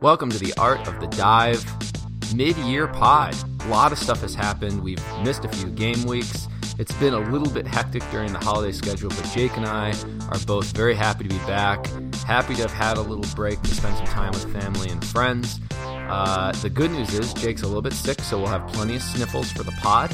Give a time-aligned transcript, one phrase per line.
[0.00, 1.62] Welcome to the Art of the Dive
[2.34, 3.36] mid year pod.
[3.64, 4.82] A lot of stuff has happened.
[4.82, 6.48] We've missed a few game weeks.
[6.78, 9.92] It's been a little bit hectic during the holiday schedule, but Jake and I
[10.30, 11.86] are both very happy to be back.
[12.26, 15.60] Happy to have had a little break to spend some time with family and friends.
[15.82, 19.02] Uh, the good news is Jake's a little bit sick, so we'll have plenty of
[19.02, 20.10] sniffles for the pod.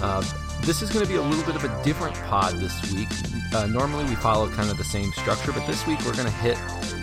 [0.00, 0.22] Uh,
[0.62, 3.08] this is going to be a little bit of a different pod this week.
[3.54, 6.32] Uh, normally we follow kind of the same structure, but this week we're going to
[6.32, 6.56] hit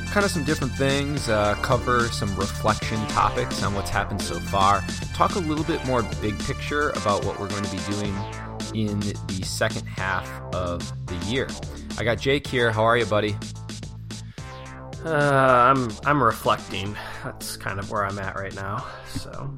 [0.08, 4.84] kind of some different things, uh, cover some reflection topics on what's happened so far,
[5.14, 8.16] talk a little bit more big picture about what we're going to be doing
[8.74, 11.48] in the second half of the year.
[11.98, 12.72] I got Jake here.
[12.72, 13.36] How are you, buddy?
[15.06, 16.96] Uh, I'm I'm reflecting.
[17.24, 18.86] That's kind of where I'm at right now.
[19.08, 19.56] So,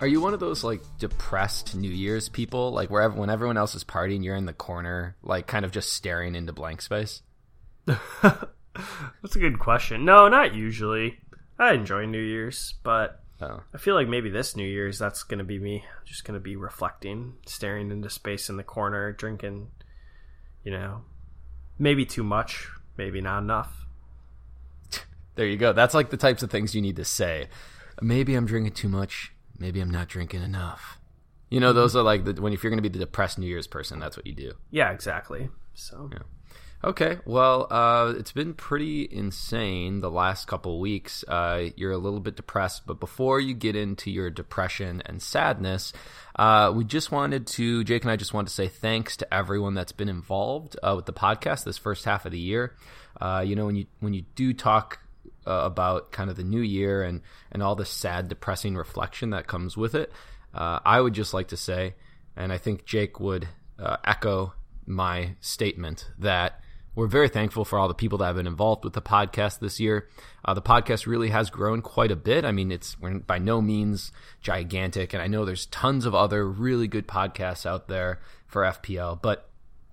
[0.00, 2.72] are you one of those like depressed New Year's people?
[2.72, 5.92] Like wherever when everyone else is partying, you're in the corner, like kind of just
[5.92, 7.22] staring into blank space.
[8.22, 10.04] That's a good question.
[10.04, 11.18] No, not usually.
[11.58, 13.60] I enjoy New Year's, but oh.
[13.74, 16.40] I feel like maybe this New Year's that's going to be me just going to
[16.40, 19.68] be reflecting, staring into space in the corner, drinking,
[20.64, 21.02] you know,
[21.78, 23.86] maybe too much, maybe not enough.
[25.34, 25.72] There you go.
[25.72, 27.48] That's like the types of things you need to say.
[28.00, 30.98] Maybe I'm drinking too much, maybe I'm not drinking enough.
[31.50, 33.46] You know, those are like the, when if you're going to be the depressed New
[33.46, 34.54] Year's person, that's what you do.
[34.70, 35.50] Yeah, exactly.
[35.74, 36.20] So, yeah.
[36.82, 41.22] Okay, well, uh, it's been pretty insane the last couple weeks.
[41.28, 45.92] Uh, you're a little bit depressed, but before you get into your depression and sadness,
[46.36, 49.74] uh, we just wanted to, Jake and I just wanted to say thanks to everyone
[49.74, 52.74] that's been involved uh, with the podcast this first half of the year.
[53.20, 55.00] Uh, you know, when you when you do talk
[55.46, 57.20] uh, about kind of the new year and
[57.52, 60.12] and all the sad, depressing reflection that comes with it,
[60.54, 61.94] I would just like to say,
[62.36, 63.48] and I think Jake would
[64.04, 64.54] echo
[64.86, 66.60] my statement that
[66.94, 69.78] we're very thankful for all the people that have been involved with the podcast this
[69.78, 70.08] year.
[70.44, 72.44] Uh, the podcast really has grown quite a bit.
[72.44, 74.10] I mean, it's by no means
[74.40, 79.22] gigantic, and I know there's tons of other really good podcasts out there for FPL,
[79.22, 79.48] but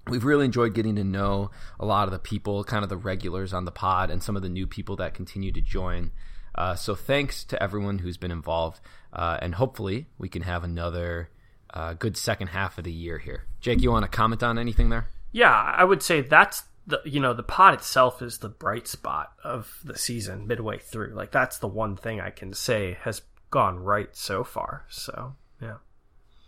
[0.09, 3.53] we've really enjoyed getting to know a lot of the people, kind of the regulars
[3.53, 6.11] on the pod, and some of the new people that continue to join.
[6.55, 8.79] Uh, so thanks to everyone who's been involved,
[9.13, 11.29] uh, and hopefully we can have another
[11.73, 13.43] uh, good second half of the year here.
[13.59, 15.07] Jake, you want to comment on anything there?
[15.31, 19.33] Yeah, I would say that's the you know the pod itself is the bright spot
[19.43, 21.13] of the season midway through.
[21.13, 24.85] Like that's the one thing I can say has gone right so far.
[24.89, 25.77] So yeah,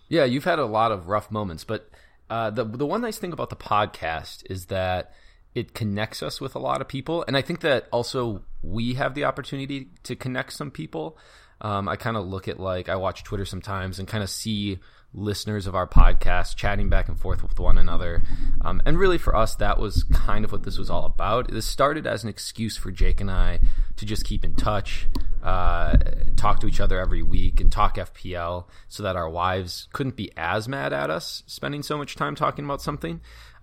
[0.08, 1.90] yeah, you've had a lot of rough moments, but
[2.29, 5.13] uh, the the one nice thing about the podcast is that
[5.56, 9.16] it connects us with a lot of people, and I think that also we have
[9.16, 11.17] the opportunity to connect some people.
[11.62, 14.79] Um, I kind of look at like I watch Twitter sometimes and kind of see
[15.14, 18.22] listeners of our podcast chatting back and forth with one another.
[18.62, 21.52] Um, and really, for us, that was kind of what this was all about.
[21.52, 23.59] This started as an excuse for Jake and I
[23.97, 25.08] to just keep in touch,
[25.44, 25.97] uh,
[26.36, 30.31] talk to each other every week, and talk FPL so that our wives couldn't be
[30.38, 33.22] as mad at us spending so much time talking about something.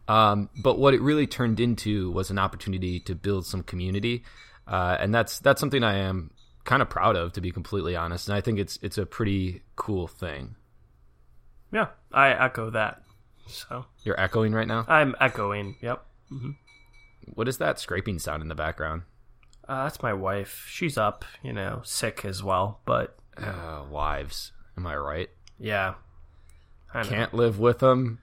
[0.08, 4.24] Um, but what it really turned into was an opportunity to build some community.
[4.66, 6.30] Uh, and that's that's something I am
[6.64, 8.28] kind of proud of, to be completely honest.
[8.28, 10.56] And I think it's it's a pretty cool thing.
[11.72, 13.02] Yeah, I echo that.
[13.46, 14.84] So you're echoing right now.
[14.88, 15.76] I'm echoing.
[15.80, 16.04] Yep.
[16.32, 16.50] Mm-hmm.
[17.34, 19.02] What is that scraping sound in the background?
[19.68, 20.66] Uh, that's my wife.
[20.68, 22.80] She's up, you know, sick as well.
[22.84, 25.28] But uh, wives, am I right?
[25.58, 25.94] Yeah.
[26.94, 28.20] I Can't live with them.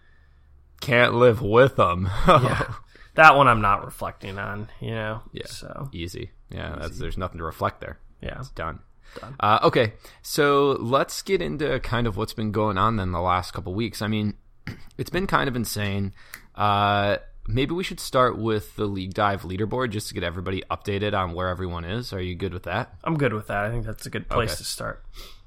[0.82, 2.10] Can't live with them.
[2.28, 2.74] yeah.
[3.16, 4.70] That one I'm not reflecting on.
[4.82, 5.22] You know.
[5.32, 5.46] Yeah.
[5.46, 6.32] So easy.
[6.50, 6.72] Yeah.
[6.72, 6.80] Easy.
[6.82, 8.00] That's there's nothing to reflect there.
[8.24, 8.40] Yeah.
[8.40, 8.80] It's done.
[9.40, 13.52] Uh, okay, so let's get into kind of what's been going on then the last
[13.52, 14.02] couple weeks.
[14.02, 14.36] I mean,
[14.98, 16.14] it's been kind of insane.
[16.56, 21.14] Uh, maybe we should start with the League Dive leaderboard just to get everybody updated
[21.14, 22.14] on where everyone is.
[22.14, 22.94] Are you good with that?
[23.04, 23.66] I'm good with that.
[23.66, 24.58] I think that's a good place okay.
[24.58, 25.04] to start.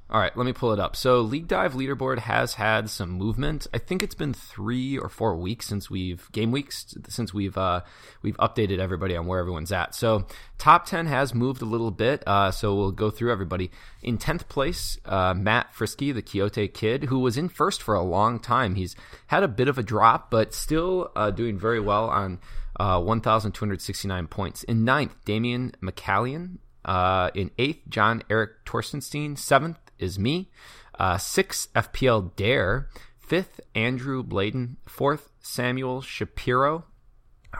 [0.09, 0.95] All right, let me pull it up.
[0.95, 3.67] So, League Dive leaderboard has had some movement.
[3.75, 7.81] I think it's been three or four weeks since we've game weeks since we've uh,
[8.23, 9.97] we've updated everybody on where everyone's at.
[9.97, 10.27] So,
[10.59, 12.23] top ten has moved a little bit.
[12.25, 13.73] Uh, so we'll go through everybody.
[14.01, 18.03] In tenth place, uh, Matt Frisky, the Quixote kid, who was in first for a
[18.03, 18.77] long time.
[18.77, 18.95] He's
[19.27, 22.39] had a bit of a drop, but still uh, doing very well on
[22.79, 24.63] uh, 1,269 points.
[24.63, 26.59] In ninth, Damian McCallion.
[26.85, 29.37] Uh, in eighth, John Eric Torstenstein.
[29.37, 30.51] Seventh, is me.
[30.99, 32.89] Uh, six, FPL Dare.
[33.19, 34.77] Fifth, Andrew Bladen.
[34.87, 36.85] Fourth, Samuel Shapiro.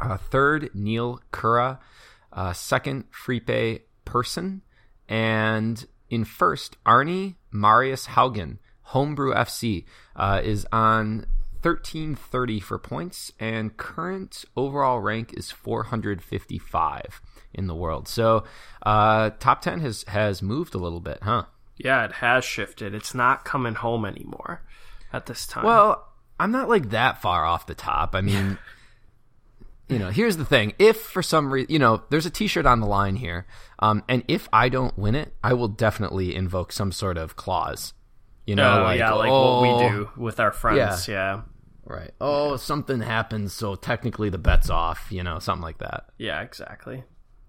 [0.01, 1.81] Uh, third, Neil Kura.
[2.33, 4.63] Uh, second, Fripe Person.
[5.09, 8.59] And in first, Arnie Marius Haugen.
[8.83, 9.85] Homebrew FC
[10.15, 11.27] uh, is on
[11.63, 17.21] 1330 for points, and current overall rank is 455
[17.53, 18.07] in the world.
[18.07, 18.45] So,
[18.85, 21.47] uh, top 10 has has moved a little bit, huh?
[21.77, 22.95] Yeah, it has shifted.
[22.95, 24.63] It's not coming home anymore
[25.13, 25.65] at this time.
[25.65, 26.07] Well,
[26.39, 28.15] I'm not like that far off the top.
[28.15, 28.59] I mean,
[29.89, 30.75] you know, here's the thing.
[30.79, 33.47] If for some reason, you know, there's a t-shirt on the line here.
[33.79, 37.93] Um, and if I don't win it, I will definitely invoke some sort of clause.
[38.47, 41.09] You know, oh, like, yeah, like oh, what we do with our friends.
[41.09, 41.43] Yeah.
[41.85, 42.13] Right.
[42.21, 42.57] Oh, yeah.
[42.57, 46.07] something happens, so technically the bet's off, you know, something like that.
[46.19, 47.05] Yeah, exactly.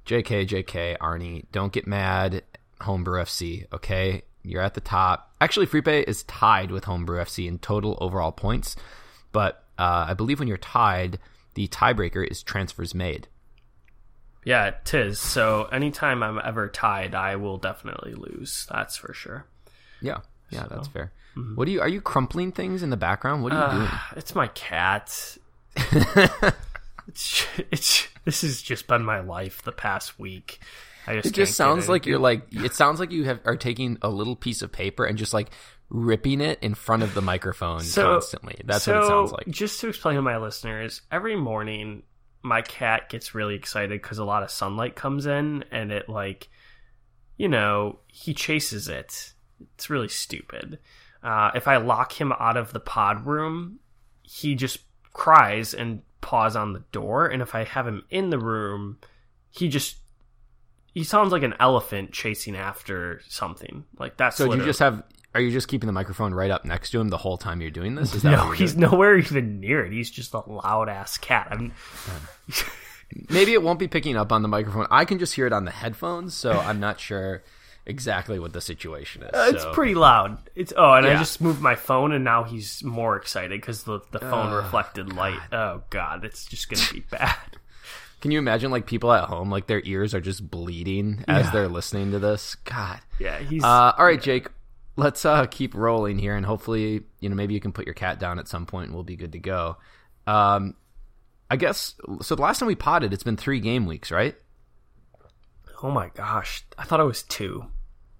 [0.05, 2.43] JK, JK, Arnie, don't get mad,
[2.81, 4.23] Homebrew FC, okay?
[4.43, 5.33] You're at the top.
[5.41, 8.75] Actually, Felipe is tied with Homebrew FC in total overall points,
[9.31, 11.19] but uh, I believe when you're tied,
[11.53, 13.27] the tiebreaker is transfers made.
[14.45, 15.19] Yeah, it is.
[15.19, 18.65] So anytime I'm ever tied, I will definitely lose.
[18.71, 19.45] That's for sure.
[20.01, 20.19] Yeah,
[20.49, 21.11] yeah, so, that's fair.
[21.35, 21.55] Mm-hmm.
[21.55, 21.81] What do you?
[21.81, 23.43] Are you crumpling things in the background?
[23.43, 23.99] What are you uh, doing?
[24.15, 25.37] It's my cat.
[27.07, 30.59] it's, it's this has just been my life the past week.
[31.13, 34.09] Just it just sounds like you're like it sounds like you have are taking a
[34.09, 35.49] little piece of paper and just like
[35.89, 38.59] ripping it in front of the microphone so, constantly.
[38.65, 39.47] That's so what it sounds like.
[39.47, 42.03] Just to explain to my listeners, every morning
[42.43, 46.49] my cat gets really excited because a lot of sunlight comes in and it like
[47.37, 49.33] you know he chases it.
[49.75, 50.79] It's really stupid.
[51.23, 53.79] Uh, if I lock him out of the pod room,
[54.21, 54.79] he just
[55.13, 57.27] cries and paws on the door.
[57.27, 58.99] And if I have him in the room,
[59.49, 59.97] he just
[60.97, 63.85] he sounds like an elephant chasing after something.
[63.99, 64.45] Like that's so.
[64.45, 64.61] Literally...
[64.61, 65.03] You just have.
[65.35, 67.69] Are you just keeping the microphone right up next to him the whole time you're
[67.69, 68.15] doing this?
[68.15, 68.89] Is that no, he's doing?
[68.89, 69.93] nowhere even near it.
[69.93, 71.49] He's just a loud ass cat.
[71.51, 71.73] I mean,
[73.29, 74.87] maybe it won't be picking up on the microphone.
[74.89, 77.43] I can just hear it on the headphones, so I'm not sure
[77.85, 79.29] exactly what the situation is.
[79.31, 80.39] Uh, it's pretty loud.
[80.55, 81.13] It's oh, and yeah.
[81.13, 84.57] I just moved my phone, and now he's more excited because the the phone oh,
[84.57, 85.17] reflected God.
[85.17, 85.39] light.
[85.51, 87.35] Oh God, it's just gonna be bad.
[88.21, 91.51] Can you imagine like people at home, like their ears are just bleeding as yeah.
[91.51, 92.55] they're listening to this?
[92.55, 92.99] God.
[93.19, 93.63] Yeah, he's.
[93.63, 94.47] Uh, all right, Jake.
[94.95, 98.19] Let's uh, keep rolling here, and hopefully, you know, maybe you can put your cat
[98.19, 99.77] down at some point, and we'll be good to go.
[100.25, 100.75] Um,
[101.51, 102.35] I guess so.
[102.35, 104.35] The last time we potted, it's been three game weeks, right?
[105.83, 107.67] Oh my gosh, I thought it was two.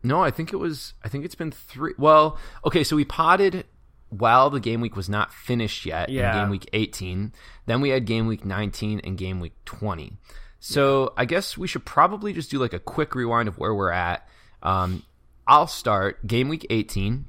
[0.04, 0.94] No, I think it was.
[1.04, 1.94] I think it's been three.
[1.98, 3.66] Well, okay, so we potted
[4.10, 6.32] while the game week was not finished yet yeah.
[6.32, 7.34] in game week 18.
[7.66, 10.14] Then we had game week 19 and game week 20.
[10.60, 11.14] So.
[11.18, 14.28] I guess we should probably just do like a quick rewind of where we're at.
[14.64, 15.04] Um,
[15.46, 17.26] I'll start game week 18.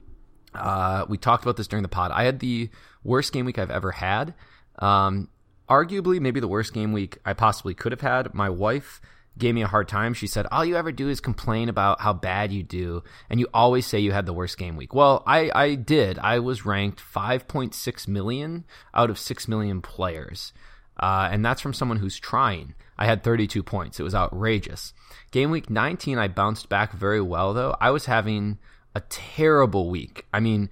[0.54, 2.10] Uh, we talked about this during the pod.
[2.10, 2.70] I had the
[3.04, 4.34] worst game week I've ever had.
[4.78, 5.28] Um,
[5.69, 8.34] arguably, maybe the worst game week I possibly could have had.
[8.34, 9.00] My wife
[9.38, 10.14] gave me a hard time.
[10.14, 13.46] She said, All you ever do is complain about how bad you do, and you
[13.55, 14.94] always say you had the worst game week.
[14.94, 16.19] Well, I, I did.
[16.19, 18.64] I was ranked 5.6 million
[18.94, 20.52] out of 6 million players.
[21.00, 22.75] Uh, and that's from someone who's trying.
[22.99, 24.00] I had 32 points.
[24.00, 24.93] It was outrageous.
[25.31, 27.76] Game week 19, I bounced back very well, though.
[27.81, 28.58] I was having
[28.94, 30.26] a terrible week.
[30.35, 30.70] I mean,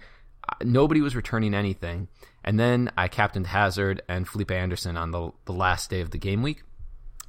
[0.64, 2.08] nobody was returning anything.
[2.42, 6.18] And then I captained Hazard and Felipe Anderson on the, the last day of the
[6.18, 6.62] game week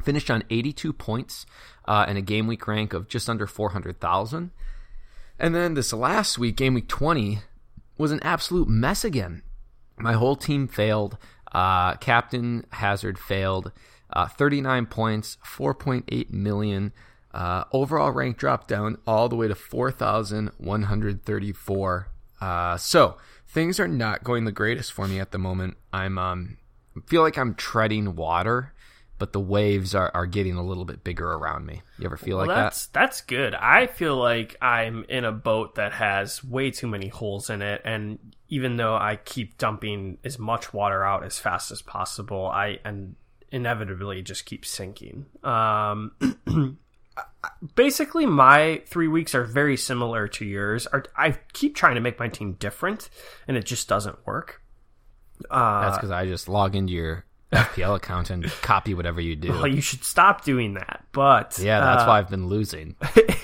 [0.07, 1.45] finished on 82 points
[1.85, 4.51] uh, and a game week rank of just under 400,000.
[5.37, 7.39] And then this last week, game week 20,
[7.97, 9.43] was an absolute mess again.
[9.97, 11.17] My whole team failed.
[11.51, 13.73] Uh, Captain Hazard failed.
[14.09, 16.93] Uh, 39 points, 4.8 million.
[17.33, 22.07] Uh, overall rank dropped down all the way to 4,134.
[22.39, 25.75] Uh, so things are not going the greatest for me at the moment.
[25.91, 26.59] I'm um,
[27.07, 28.71] feel like I'm treading water
[29.17, 31.81] but the waves are, are getting a little bit bigger around me.
[31.97, 32.99] You ever feel well, like that's, that?
[32.99, 33.55] That's good.
[33.55, 37.81] I feel like I'm in a boat that has way too many holes in it,
[37.83, 38.19] and
[38.49, 43.15] even though I keep dumping as much water out as fast as possible, I and
[43.51, 45.25] inevitably just keep sinking.
[45.43, 46.11] Um,
[47.75, 50.87] basically, my three weeks are very similar to yours.
[51.15, 53.09] I keep trying to make my team different,
[53.47, 54.61] and it just doesn't work.
[55.49, 59.47] Uh, That's because I just log into your FPL account and copy whatever you do.
[59.57, 61.03] Well, you should stop doing that.
[61.11, 62.95] But yeah, that's uh, why I've been losing.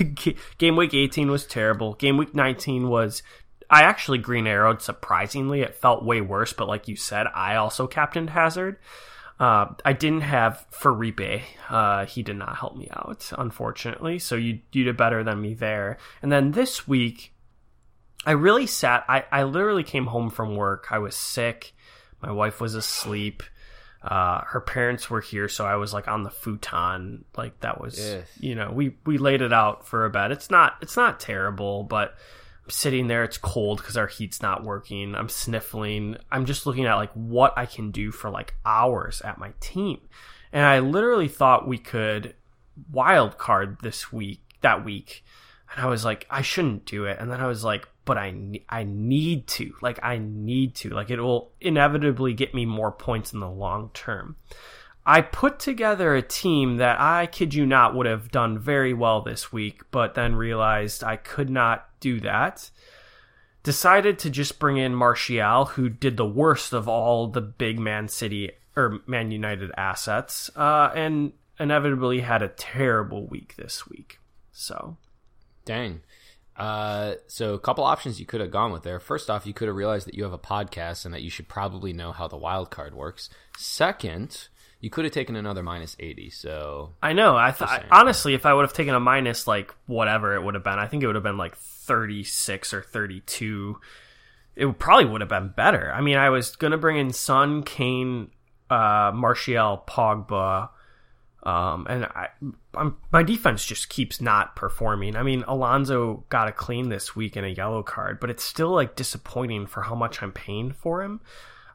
[0.57, 1.93] Game week 18 was terrible.
[1.95, 3.23] Game week 19 was.
[3.69, 5.61] I actually green arrowed surprisingly.
[5.61, 8.77] It felt way worse, but like you said, I also captained Hazard.
[9.39, 11.41] Uh, I didn't have Felipe.
[11.69, 14.19] Uh, he did not help me out, unfortunately.
[14.19, 15.97] So you you did better than me there.
[16.21, 17.33] And then this week,
[18.25, 19.05] I really sat.
[19.07, 20.87] I I literally came home from work.
[20.91, 21.73] I was sick.
[22.21, 23.43] My wife was asleep
[24.03, 27.23] uh, her parents were here, so I was like on the futon.
[27.37, 28.27] Like that was, yes.
[28.39, 30.31] you know, we we laid it out for a bed.
[30.31, 32.15] It's not it's not terrible, but
[32.63, 35.15] I'm sitting there, it's cold because our heat's not working.
[35.15, 36.17] I'm sniffling.
[36.31, 39.99] I'm just looking at like what I can do for like hours at my team.
[40.51, 42.35] And I literally thought we could
[42.91, 45.25] wild card this week, that week.
[45.71, 47.17] And I was like, I shouldn't do it.
[47.19, 49.73] And then I was like, but I, I need to.
[49.81, 50.89] Like, I need to.
[50.89, 54.35] Like, it will inevitably get me more points in the long term.
[55.05, 59.21] I put together a team that I kid you not would have done very well
[59.21, 62.69] this week, but then realized I could not do that.
[63.63, 68.07] Decided to just bring in Martial, who did the worst of all the big Man
[68.07, 74.19] City or Man United assets, uh, and inevitably had a terrible week this week.
[74.51, 74.97] So,
[75.65, 76.01] dang.
[76.55, 78.99] Uh, so a couple options you could have gone with there.
[78.99, 81.47] First off, you could have realized that you have a podcast and that you should
[81.47, 83.29] probably know how the wild card works.
[83.57, 84.49] Second,
[84.83, 88.53] you could have taken another minus 80 so i know i thought honestly if i
[88.53, 91.15] would have taken a minus like whatever it would have been i think it would
[91.15, 93.79] have been like 36 or 32
[94.57, 98.29] it probably would have been better i mean i was gonna bring in Son kane
[98.69, 100.67] uh martial pogba
[101.43, 102.29] um, and I,
[102.73, 105.15] I'm, my defense just keeps not performing.
[105.15, 108.71] I mean, Alonso got a clean this week in a yellow card, but it's still
[108.71, 111.19] like disappointing for how much I'm paying for him.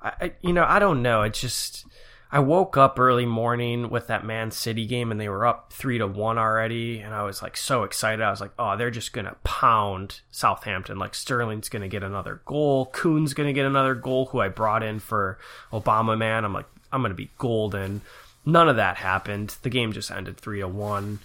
[0.03, 1.23] I, I you know, I don't know.
[1.23, 1.87] It's just
[2.31, 5.99] I woke up early morning with that Man City game and they were up three
[5.99, 7.01] to one already.
[7.01, 8.23] And I was like so excited.
[8.23, 10.99] I was like, oh, they're just to pound Southampton.
[10.99, 12.87] Like Sterling's to get another goal.
[12.87, 15.39] Kun's to get another goal, who I brought in for
[15.73, 16.45] Aubameyang.
[16.45, 18.03] I'm like, I'm to be golden.
[18.49, 19.57] None of that happened.
[19.63, 21.19] The game just ended three to one.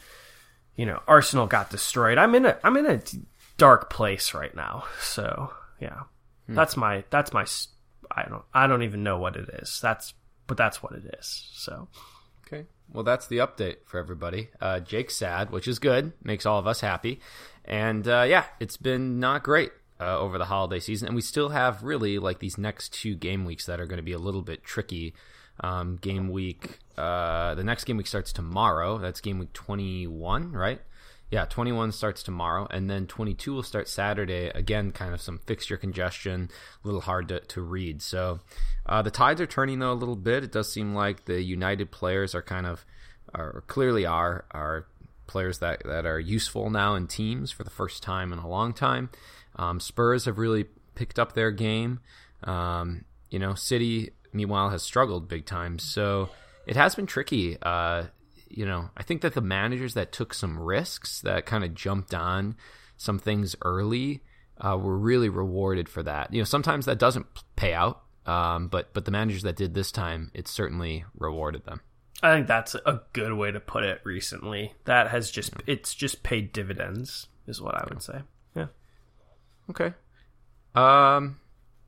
[0.76, 2.18] You know, Arsenal got destroyed.
[2.18, 3.02] I'm in a, I'm in a
[3.58, 4.84] dark place right now.
[5.02, 6.02] So yeah,
[6.48, 6.56] hmm.
[6.56, 7.46] that's my, that's my,
[8.12, 9.80] I don't, I don't even know what it is.
[9.82, 10.14] That's
[10.48, 11.50] but that's what it is.
[11.54, 11.88] So.
[12.46, 12.66] Okay.
[12.92, 14.50] Well, that's the update for everybody.
[14.60, 17.22] Uh, Jake's sad, which is good, makes all of us happy,
[17.66, 21.50] and uh, yeah, it's been not great uh, over the holiday season, and we still
[21.50, 24.42] have really like these next two game weeks that are going to be a little
[24.42, 25.14] bit tricky.
[25.60, 28.98] Um, game week, uh, the next game week starts tomorrow.
[28.98, 30.82] That's game week twenty one, right?
[31.34, 34.52] Yeah, 21 starts tomorrow, and then 22 will start Saturday.
[34.54, 36.52] Again, kind of some fixture congestion,
[36.84, 38.04] a little hard to, to read.
[38.04, 38.42] So
[38.86, 40.44] uh, the tides are turning though a little bit.
[40.44, 42.86] It does seem like the United players are kind of,
[43.34, 44.86] are clearly are are
[45.26, 48.72] players that that are useful now in teams for the first time in a long
[48.72, 49.10] time.
[49.56, 52.00] Um, Spurs have really picked up their game.
[52.44, 55.80] Um, you know, City meanwhile has struggled big time.
[55.80, 56.30] So
[56.66, 57.58] it has been tricky.
[57.62, 58.06] Uh,
[58.50, 62.14] you know, I think that the managers that took some risks, that kind of jumped
[62.14, 62.56] on
[62.98, 64.22] some things early,
[64.60, 66.34] uh, were really rewarded for that.
[66.34, 67.26] You know, sometimes that doesn't
[67.56, 71.82] pay out, um, but but the managers that did this time, it certainly rewarded them.
[72.22, 74.02] I think that's a good way to put it.
[74.04, 78.22] Recently, that has just it's just paid dividends, is what I would say.
[78.56, 78.68] Yeah.
[79.70, 79.94] Okay.
[80.76, 81.40] Um.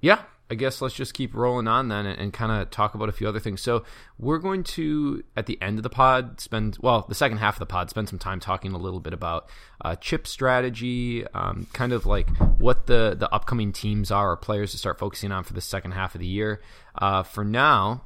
[0.01, 0.23] Yeah.
[0.49, 3.11] I guess let's just keep rolling on then and, and kind of talk about a
[3.11, 3.61] few other things.
[3.61, 3.83] So
[4.19, 7.59] we're going to at the end of the pod spend well the second half of
[7.59, 9.49] the pod spend some time talking a little bit about
[9.81, 14.71] uh, chip strategy, um, kind of like what the the upcoming teams are or players
[14.71, 16.61] to start focusing on for the second half of the year.
[16.93, 18.03] Uh, for now,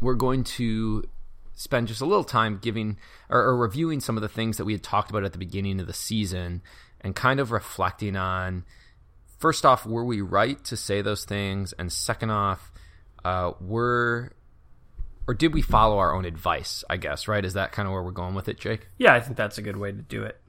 [0.00, 1.04] we're going to
[1.54, 2.96] spend just a little time giving
[3.28, 5.78] or, or reviewing some of the things that we had talked about at the beginning
[5.78, 6.62] of the season
[7.00, 8.64] and kind of reflecting on
[9.38, 11.72] first off, were we right to say those things?
[11.74, 12.72] And second off,
[13.24, 14.32] uh, were
[15.26, 16.84] or did we follow our own advice?
[16.90, 17.44] I guess right.
[17.44, 18.88] Is that kind of where we're going with it, Jake?
[18.98, 20.40] Yeah, I think that's a good way to do it.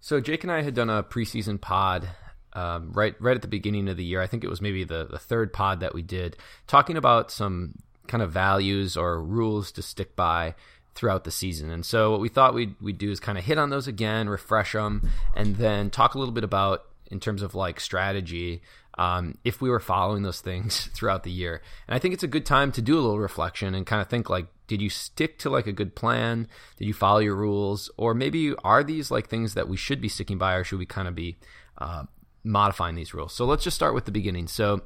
[0.00, 2.08] So Jake and I had done a preseason pod
[2.52, 4.20] um, right right at the beginning of the year.
[4.20, 7.74] I think it was maybe the the third pod that we did, talking about some
[8.08, 10.54] kind of values or rules to stick by
[10.94, 11.70] throughout the season.
[11.70, 14.28] And so what we thought we'd we'd do is kind of hit on those again,
[14.28, 18.62] refresh them, and then talk a little bit about in terms of like strategy
[18.98, 21.62] um, if we were following those things throughout the year.
[21.86, 24.08] And I think it's a good time to do a little reflection and kind of
[24.08, 26.48] think like, did you stick to like a good plan?
[26.76, 27.90] Did you follow your rules?
[27.96, 30.86] Or maybe are these like things that we should be sticking by or should we
[30.86, 31.36] kind of be
[31.78, 32.04] uh,
[32.42, 33.34] modifying these rules?
[33.34, 34.48] So let's just start with the beginning.
[34.48, 34.82] So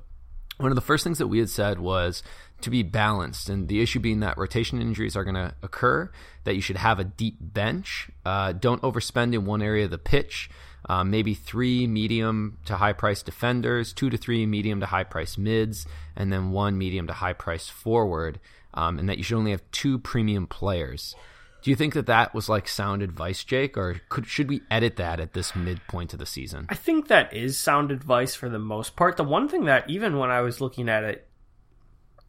[0.59, 2.23] one of the first things that we had said was
[2.61, 6.11] to be balanced, and the issue being that rotation injuries are going to occur,
[6.45, 8.11] that you should have a deep bench.
[8.27, 10.51] Uh, don't overspend in one area of the pitch
[10.91, 15.39] um, maybe three medium to high price defenders, two to three medium to high price
[15.39, 18.41] mids, and then one medium to high price forward,
[18.75, 21.15] um, and that you should only have two premium players.
[21.63, 24.97] Do you think that that was like sound advice, Jake, or could, should we edit
[24.97, 26.67] that at this midpoint of the season?
[26.69, 29.17] I think that is sound advice for the most part.
[29.17, 31.29] The one thing that even when I was looking at it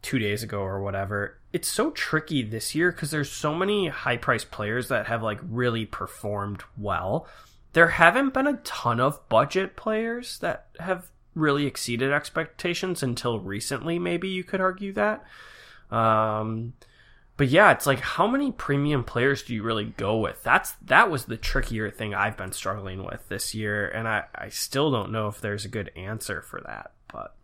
[0.02, 4.18] two days ago or whatever, it's so tricky this year because there's so many high
[4.18, 7.26] priced players that have like really performed well
[7.72, 13.98] there haven't been a ton of budget players that have really exceeded expectations until recently.
[13.98, 15.24] Maybe you could argue that.
[15.90, 16.74] Um,
[17.36, 20.42] but yeah, it's like how many premium players do you really go with?
[20.42, 24.50] That's that was the trickier thing I've been struggling with this year, and I I
[24.50, 26.92] still don't know if there's a good answer for that.
[27.12, 27.34] But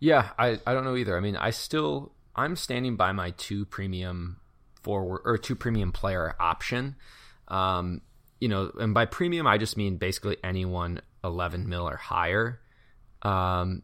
[0.00, 1.16] yeah, I I don't know either.
[1.16, 4.40] I mean, I still I'm standing by my two premium
[4.82, 6.96] forward or two premium player option.
[7.48, 8.02] Um,
[8.40, 12.60] you know, and by premium I just mean basically anyone 11 mil or higher.
[13.22, 13.82] Um,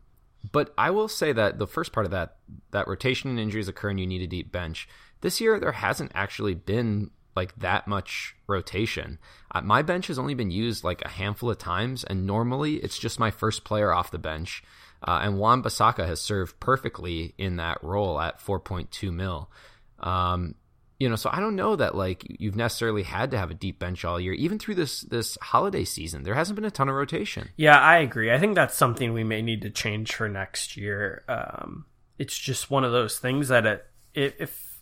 [0.51, 2.37] but I will say that the first part of that
[2.73, 4.89] that rotation and injuries occur and you need a deep bench
[5.23, 9.19] this year, there hasn't actually been like that much rotation.
[9.51, 12.99] Uh, my bench has only been used like a handful of times, and normally it's
[12.99, 14.63] just my first player off the bench.
[15.03, 19.51] Uh, and Wan-Bissaka has served perfectly in that role at 4.2 mil.
[19.99, 20.55] Um,
[21.03, 23.81] you know, so I don't know that like you've necessarily had to have a deep
[23.81, 26.23] bench all year, even through this this holiday season.
[26.23, 27.49] There hasn't been a ton of rotation.
[27.57, 28.31] Yeah, I agree.
[28.31, 31.25] I think that's something we may need to change for next year.
[31.27, 31.87] Um,
[32.21, 34.81] it's just one of those things that it, if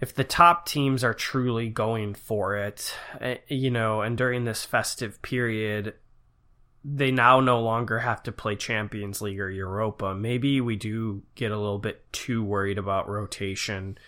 [0.00, 4.64] if the top teams are truly going for it, eh, you know, and during this
[4.64, 5.94] festive period,
[6.84, 10.14] they now no longer have to play Champions League or Europa.
[10.14, 13.98] Maybe we do get a little bit too worried about rotation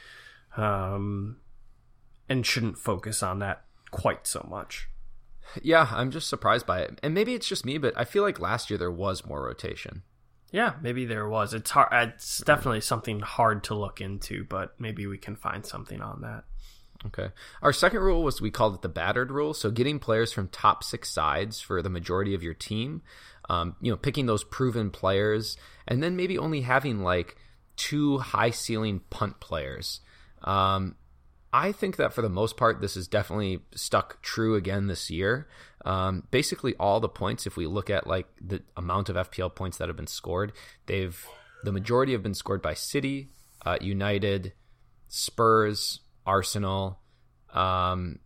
[0.56, 1.36] um,
[2.28, 4.88] and shouldn't focus on that quite so much.
[5.62, 6.98] Yeah, I'm just surprised by it.
[7.02, 10.02] And maybe it's just me, but I feel like last year there was more rotation.
[10.50, 11.52] Yeah, maybe there was.
[11.52, 11.88] It's hard.
[12.14, 16.44] It's definitely something hard to look into, but maybe we can find something on that.
[17.06, 17.30] Okay.
[17.60, 19.52] Our second rule was we called it the battered rule.
[19.52, 23.02] So getting players from top six sides for the majority of your team,
[23.50, 25.56] um, you know, picking those proven players,
[25.86, 27.36] and then maybe only having like
[27.76, 30.00] two high ceiling punt players.
[30.44, 30.96] Um,
[31.52, 35.46] I think that for the most part, this is definitely stuck true again this year.
[35.84, 39.78] Um, basically, all the points, if we look at like the amount of FPL points
[39.78, 40.52] that have been scored,
[40.86, 41.24] they've
[41.62, 43.30] the majority have been scored by City,
[43.64, 44.52] uh, United,
[45.06, 46.98] Spurs, Arsenal,
[47.52, 48.18] um,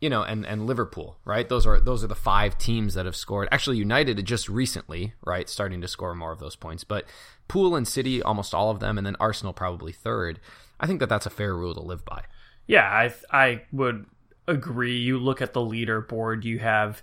[0.00, 1.18] you know, and and Liverpool.
[1.26, 1.46] Right?
[1.46, 3.48] Those are those are the five teams that have scored.
[3.52, 7.04] Actually, United just recently, right, starting to score more of those points, but
[7.46, 10.40] Pool and City, almost all of them, and then Arsenal probably third.
[10.80, 12.24] I think that that's a fair rule to live by.
[12.66, 14.06] Yeah, I I would
[14.46, 14.98] agree.
[14.98, 17.02] You look at the leaderboard, you have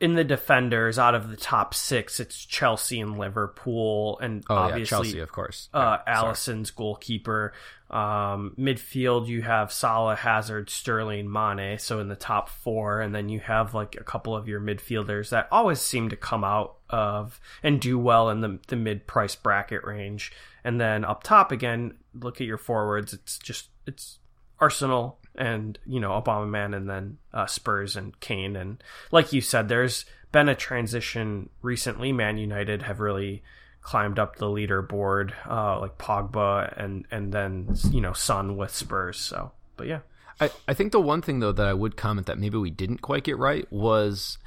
[0.00, 4.96] in the defenders out of the top six, it's Chelsea and Liverpool, and oh, obviously
[4.96, 5.68] yeah, Chelsea, of course.
[5.74, 7.52] Uh, yeah, Alisson's goalkeeper.
[7.90, 11.78] Um, midfield, you have Salah, Hazard, Sterling, Mane.
[11.78, 15.30] So in the top four, and then you have like a couple of your midfielders
[15.30, 19.34] that always seem to come out of and do well in the the mid price
[19.34, 20.32] bracket range.
[20.62, 23.12] And then up top again, look at your forwards.
[23.12, 24.18] It's just it's
[24.60, 29.68] Arsenal and you know Aubameyang, and then uh, Spurs and Kane and like you said,
[29.68, 32.12] there's been a transition recently.
[32.12, 33.42] Man United have really
[33.80, 39.16] climbed up the leaderboard, uh, like Pogba and and then you know Son with Spurs.
[39.18, 40.00] So, but yeah,
[40.40, 43.02] I I think the one thing though that I would comment that maybe we didn't
[43.02, 44.38] quite get right was.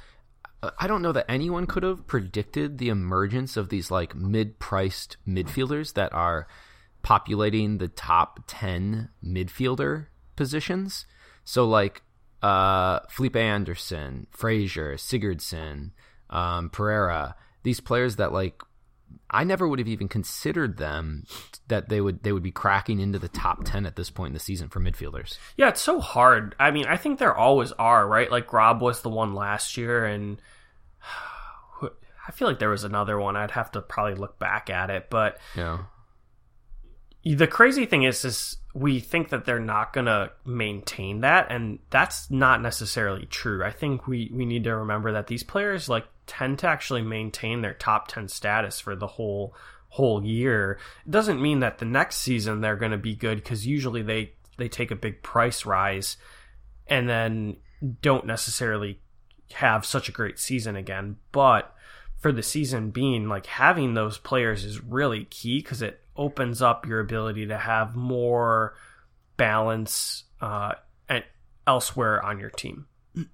[0.78, 5.94] I don't know that anyone could have predicted the emergence of these like mid-priced midfielders
[5.94, 6.46] that are
[7.02, 11.06] populating the top 10 midfielder positions.
[11.44, 12.02] So like
[12.42, 15.90] uh, Felipe Anderson, Fraser, Sigurdsson,
[16.30, 18.62] um, Pereira, these players that like
[19.30, 21.24] I never would have even considered them
[21.68, 24.34] that they would they would be cracking into the top 10 at this point in
[24.34, 25.38] the season for midfielders.
[25.56, 26.54] Yeah, it's so hard.
[26.58, 28.30] I mean, I think there always are, right?
[28.30, 30.40] Like Rob was the one last year and
[31.82, 33.36] I feel like there was another one.
[33.36, 35.78] I'd have to probably look back at it, but yeah
[37.24, 41.78] the crazy thing is is we think that they're not going to maintain that and
[41.90, 43.64] that's not necessarily true.
[43.64, 47.60] I think we we need to remember that these players like tend to actually maintain
[47.60, 49.54] their top 10 status for the whole
[49.88, 50.78] whole year.
[51.06, 54.32] It doesn't mean that the next season they're going to be good because usually they
[54.58, 56.16] they take a big price rise
[56.86, 57.56] and then
[58.00, 59.00] don't necessarily
[59.54, 61.16] have such a great season again.
[61.30, 61.74] But
[62.18, 66.86] for the season being like having those players is really key because it opens up
[66.86, 68.74] your ability to have more
[69.36, 70.72] balance uh,
[71.66, 72.86] elsewhere on your team.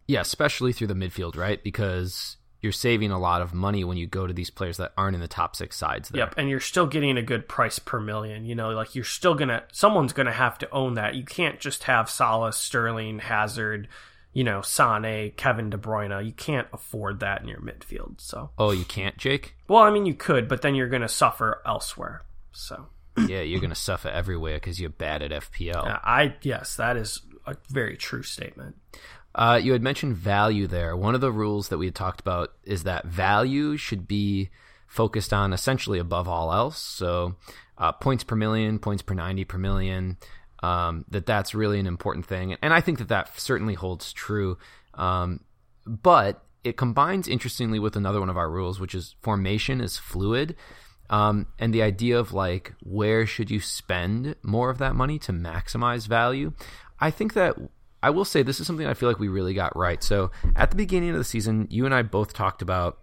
[0.07, 1.63] Yeah, especially through the midfield, right?
[1.63, 5.15] Because you're saving a lot of money when you go to these players that aren't
[5.15, 6.09] in the top six sides.
[6.09, 6.21] There.
[6.21, 8.45] Yep, and you're still getting a good price per million.
[8.45, 11.15] You know, like you're still gonna, someone's gonna have to own that.
[11.15, 13.89] You can't just have Salah, Sterling, Hazard,
[14.33, 16.25] you know, Sane, Kevin De Bruyne.
[16.25, 18.21] You can't afford that in your midfield.
[18.21, 18.51] So.
[18.59, 19.55] Oh, you can't, Jake.
[19.69, 22.25] Well, I mean, you could, but then you're gonna suffer elsewhere.
[22.59, 25.85] So yeah, you're going to suffer everywhere because you're bad at FPL.
[26.03, 28.77] I yes, that is a very true statement.
[29.35, 30.97] Uh, you had mentioned value there.
[30.97, 34.51] One of the rules that we had talked about is that value should be
[34.87, 36.79] focused on essentially above all else.
[36.79, 37.37] So
[37.77, 40.17] uh, points per million, points per 90 per million,
[40.63, 42.57] um, that that's really an important thing.
[42.63, 44.59] And I think that that certainly holds true.
[44.95, 45.45] Um,
[45.87, 50.57] but it combines interestingly with another one of our rules, which is formation is fluid.
[51.11, 55.33] Um, and the idea of like where should you spend more of that money to
[55.33, 56.53] maximize value?
[57.01, 57.57] I think that
[58.01, 60.03] i will say this is something i feel like we really got right.
[60.03, 62.99] So at the beginning of the season you and i both talked about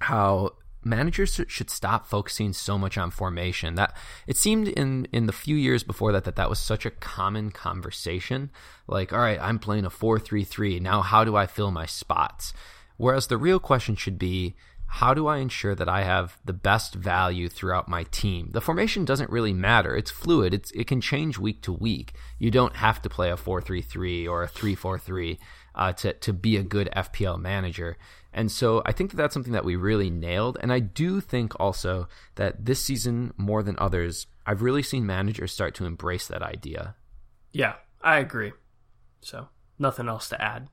[0.00, 0.52] how
[0.84, 5.56] managers should stop focusing so much on formation that it seemed in in the few
[5.56, 8.50] years before that that that was such a common conversation.
[8.86, 12.52] Like all right i'm playing a 4-3-3 now how do i fill my spots?
[12.96, 14.56] Whereas the real question should be
[14.90, 18.50] how do I ensure that I have the best value throughout my team?
[18.52, 19.94] The formation doesn't really matter.
[19.94, 20.54] It's fluid.
[20.54, 22.14] It's, it can change week to week.
[22.38, 25.38] You don't have to play a 4-3-3 or a 3-4-3
[25.74, 27.98] uh, to, to be a good FPL manager.
[28.32, 30.56] And so I think that that's something that we really nailed.
[30.60, 35.52] And I do think also that this season, more than others, I've really seen managers
[35.52, 36.96] start to embrace that idea.
[37.52, 38.52] Yeah, I agree.
[39.20, 39.48] So
[39.78, 40.68] nothing else to add.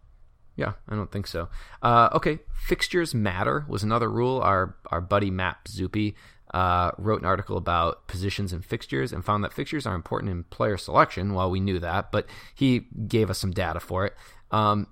[0.55, 1.49] Yeah, I don't think so.
[1.81, 4.39] Uh, okay, fixtures matter was another rule.
[4.41, 6.15] Our our buddy Matt Zuppi
[6.53, 10.43] uh, wrote an article about positions and fixtures and found that fixtures are important in
[10.45, 11.33] player selection.
[11.33, 14.13] Well, we knew that, but he gave us some data for it.
[14.51, 14.87] Um,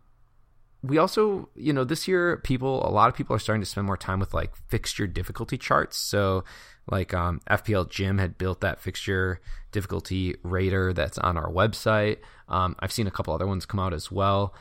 [0.82, 3.88] we also, you know, this year people, a lot of people are starting to spend
[3.88, 5.95] more time with like fixture difficulty charts.
[5.95, 6.43] So,
[6.91, 9.39] like um, FPL Jim had built that fixture
[9.71, 12.17] difficulty rater that's on our website.
[12.49, 14.54] Um, I've seen a couple other ones come out as well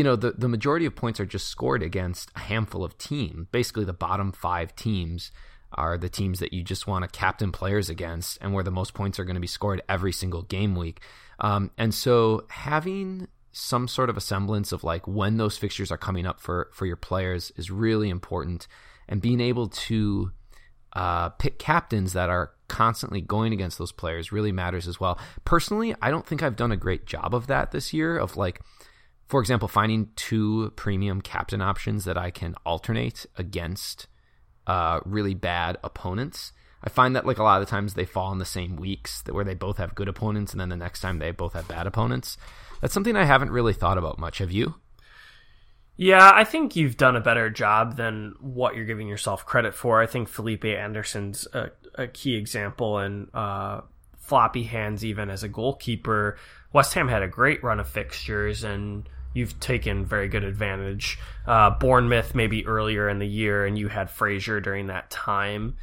[0.00, 3.46] you know, the, the majority of points are just scored against a handful of teams.
[3.52, 5.30] Basically, the bottom five teams
[5.74, 8.94] are the teams that you just want to captain players against and where the most
[8.94, 11.02] points are going to be scored every single game week.
[11.38, 15.98] Um, and so having some sort of a semblance of like when those fixtures are
[15.98, 18.66] coming up for, for your players is really important.
[19.06, 20.32] And being able to
[20.94, 25.18] uh, pick captains that are constantly going against those players really matters as well.
[25.44, 28.62] Personally, I don't think I've done a great job of that this year of like–
[29.30, 34.08] for example, finding two premium captain options that I can alternate against
[34.66, 36.52] uh, really bad opponents.
[36.82, 39.22] I find that like a lot of the times they fall in the same weeks
[39.30, 41.86] where they both have good opponents, and then the next time they both have bad
[41.86, 42.38] opponents.
[42.80, 44.38] That's something I haven't really thought about much.
[44.38, 44.74] Have you?
[45.96, 50.02] Yeah, I think you've done a better job than what you're giving yourself credit for.
[50.02, 53.82] I think Felipe Anderson's a, a key example, and uh,
[54.18, 56.36] floppy hands even as a goalkeeper.
[56.72, 61.18] West Ham had a great run of fixtures and you've taken very good advantage.
[61.46, 65.76] Uh, Bournemouth maybe earlier in the year, and you had Fraser during that time.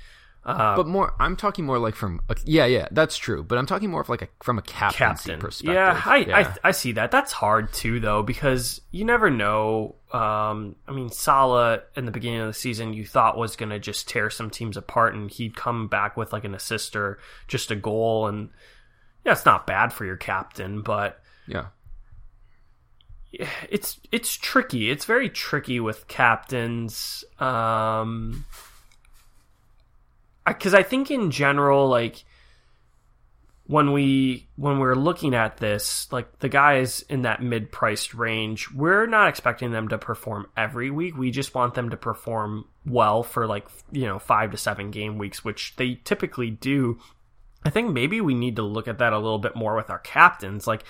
[0.45, 3.43] Uh, but more, I'm talking more like from a, yeah, yeah, that's true.
[3.43, 5.39] But I'm talking more of like a, from a captaincy captain.
[5.41, 5.75] perspective.
[5.75, 6.53] Yeah, I, yeah.
[6.63, 7.11] I, I see that.
[7.11, 9.95] That's hard too, though, because you never know.
[10.13, 13.79] Um, I mean, Salah in the beginning of the season, you thought was going to
[13.79, 17.69] just tear some teams apart, and he'd come back with like an assist or just
[17.69, 18.49] a goal, and
[19.25, 21.65] yeah, it's not bad for your captain, but yeah,
[23.31, 24.89] it's it's tricky.
[24.89, 27.23] It's very tricky with captains.
[27.39, 28.45] Um,
[30.45, 32.23] because I, think in general, like
[33.65, 38.71] when we when we're looking at this, like the guys in that mid priced range,
[38.71, 41.17] we're not expecting them to perform every week.
[41.17, 45.17] We just want them to perform well for like you know five to seven game
[45.17, 46.97] weeks, which they typically do.
[47.65, 49.99] I think maybe we need to look at that a little bit more with our
[49.99, 50.85] captains, like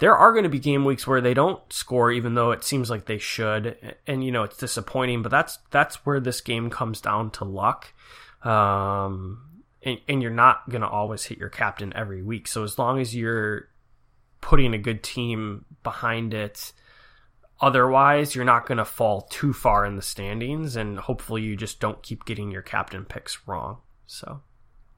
[0.00, 2.90] there are going to be game weeks where they don't score even though it seems
[2.90, 7.00] like they should and you know it's disappointing but that's that's where this game comes
[7.00, 7.92] down to luck.
[8.42, 12.78] Um, and, and you're not going to always hit your captain every week so as
[12.78, 13.68] long as you're
[14.40, 16.72] putting a good team behind it
[17.60, 21.80] otherwise you're not going to fall too far in the standings and hopefully you just
[21.80, 24.40] don't keep getting your captain picks wrong so.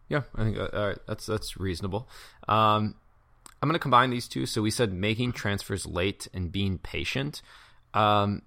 [0.08, 2.08] Yeah i think uh, that's that's reasonable.
[2.46, 2.94] Um,
[3.62, 4.44] I'm going to combine these two.
[4.44, 7.40] So we said making transfers late and being patient.
[7.94, 8.42] Um,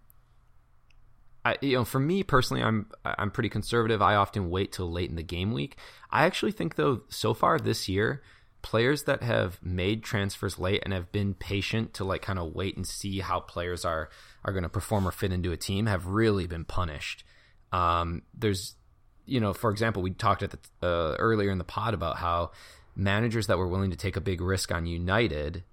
[1.45, 4.01] I, you know, for me personally, I'm I'm pretty conservative.
[4.01, 5.77] I often wait till late in the game week.
[6.11, 8.23] I actually think though, so far this year,
[8.63, 12.75] players that have made transfers late and have been patient to like kind of wait
[12.75, 14.09] and see how players are
[14.43, 17.23] are going to perform or fit into a team have really been punished.
[17.71, 18.75] Um, there's,
[19.27, 22.51] you know, for example, we talked at the uh, earlier in the pod about how
[22.95, 25.63] managers that were willing to take a big risk on United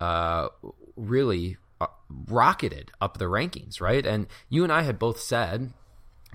[0.00, 0.48] uh,
[0.96, 1.86] really uh,
[2.28, 4.04] rocketed up the rankings, right?
[4.04, 5.72] And you and I had both said,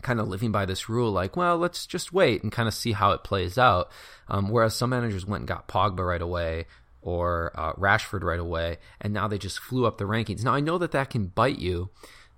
[0.02, 2.94] kind of living by this rule, like, well, let's just wait and kind of see
[2.94, 3.91] how it plays out.
[4.28, 6.65] Um, whereas some managers went and got Pogba right away.
[7.02, 10.44] or uh, Rashford right away, and now they just flew up the rankings.
[10.44, 11.89] Now I know that that can bite you,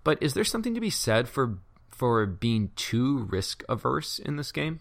[0.03, 1.59] but is there something to be said for
[1.91, 4.79] for being too risk averse in this game?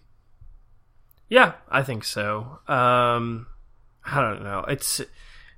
[1.32, 2.58] Yeah, I think so.
[2.68, 3.46] Um,
[4.04, 4.66] I don't know.
[4.68, 5.00] It's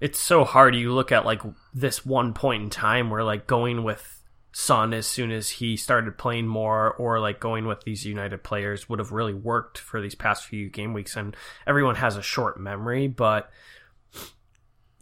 [0.00, 0.76] it's so hard.
[0.76, 1.40] You look at like
[1.74, 6.16] this one point in time where like going with Son as soon as he started
[6.16, 10.14] playing more, or like going with these United players would have really worked for these
[10.14, 11.16] past few game weeks.
[11.16, 13.50] And everyone has a short memory, but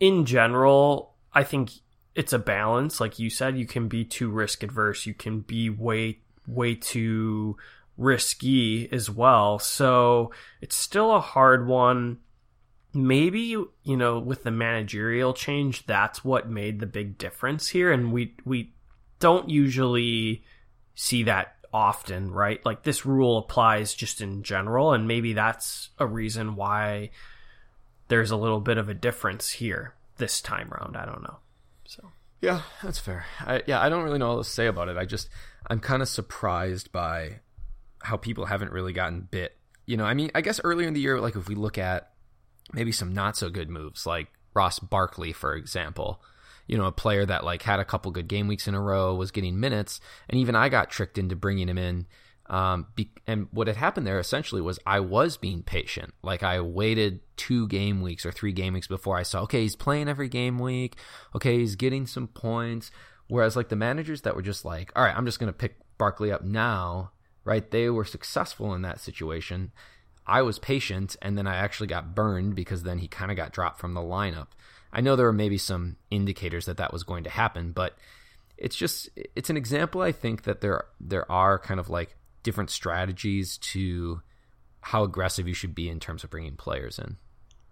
[0.01, 1.71] in general, I think
[2.15, 2.99] it's a balance.
[2.99, 5.05] Like you said, you can be too risk adverse.
[5.05, 7.59] You can be way way too
[7.97, 9.59] risky as well.
[9.59, 12.19] So it's still a hard one.
[12.95, 17.91] Maybe, you know, with the managerial change, that's what made the big difference here.
[17.91, 18.75] And we, we
[19.19, 20.45] don't usually
[20.95, 22.65] see that often, right?
[22.67, 24.93] Like this rule applies just in general.
[24.93, 27.11] And maybe that's a reason why
[28.09, 30.97] there's a little bit of a difference here this time around.
[30.97, 31.39] I don't know.
[31.87, 32.11] So.
[32.43, 33.25] Yeah, that's fair.
[33.41, 34.99] I, yeah, I don't really know what to say about it.
[34.99, 35.31] I just,
[35.67, 37.41] I'm kind of surprised by
[38.05, 39.57] how people haven't really gotten bit.
[39.87, 42.12] You know, I mean, I guess earlier in the year, like if we look at
[42.73, 46.23] maybe some not so good moves, like Ross Barkley, for example,
[46.67, 49.15] you know, a player that like had a couple good game weeks in a row,
[49.15, 52.07] was getting minutes, and even I got tricked into bringing him in.
[52.47, 56.12] Um, be, and what had happened there essentially was I was being patient.
[56.23, 59.77] Like I waited two game weeks or three game weeks before I saw, okay, he's
[59.77, 60.97] playing every game week.
[61.35, 62.91] Okay, he's getting some points.
[63.29, 65.77] Whereas like the managers that were just like, all right, I'm just going to pick
[65.97, 67.12] Barkley up now
[67.45, 67.71] right?
[67.71, 69.73] They were successful in that situation.
[70.27, 73.53] I was patient, and then I actually got burned because then he kind of got
[73.53, 74.49] dropped from the lineup.
[74.93, 77.97] I know there were maybe some indicators that that was going to happen, but
[78.57, 80.03] it's just it's an example.
[80.03, 84.21] I think that there there are kind of like different strategies to
[84.81, 87.17] how aggressive you should be in terms of bringing players in.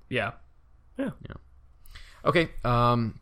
[0.09, 0.33] Yeah,
[0.99, 1.37] yeah, yeah.
[2.25, 2.51] Okay.
[2.65, 3.21] Um,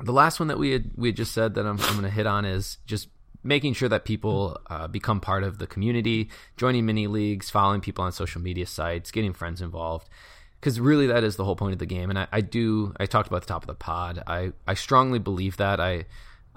[0.00, 2.10] the last one that we had we had just said that I'm I'm going to
[2.10, 3.08] hit on is just
[3.42, 8.04] making sure that people uh, become part of the community, joining mini leagues, following people
[8.04, 10.08] on social media sites, getting friends involved.
[10.60, 12.10] Because really, that is the whole point of the game.
[12.10, 14.22] And I, I, do, I talked about the top of the pod.
[14.26, 15.80] I, I strongly believe that.
[15.80, 16.06] I,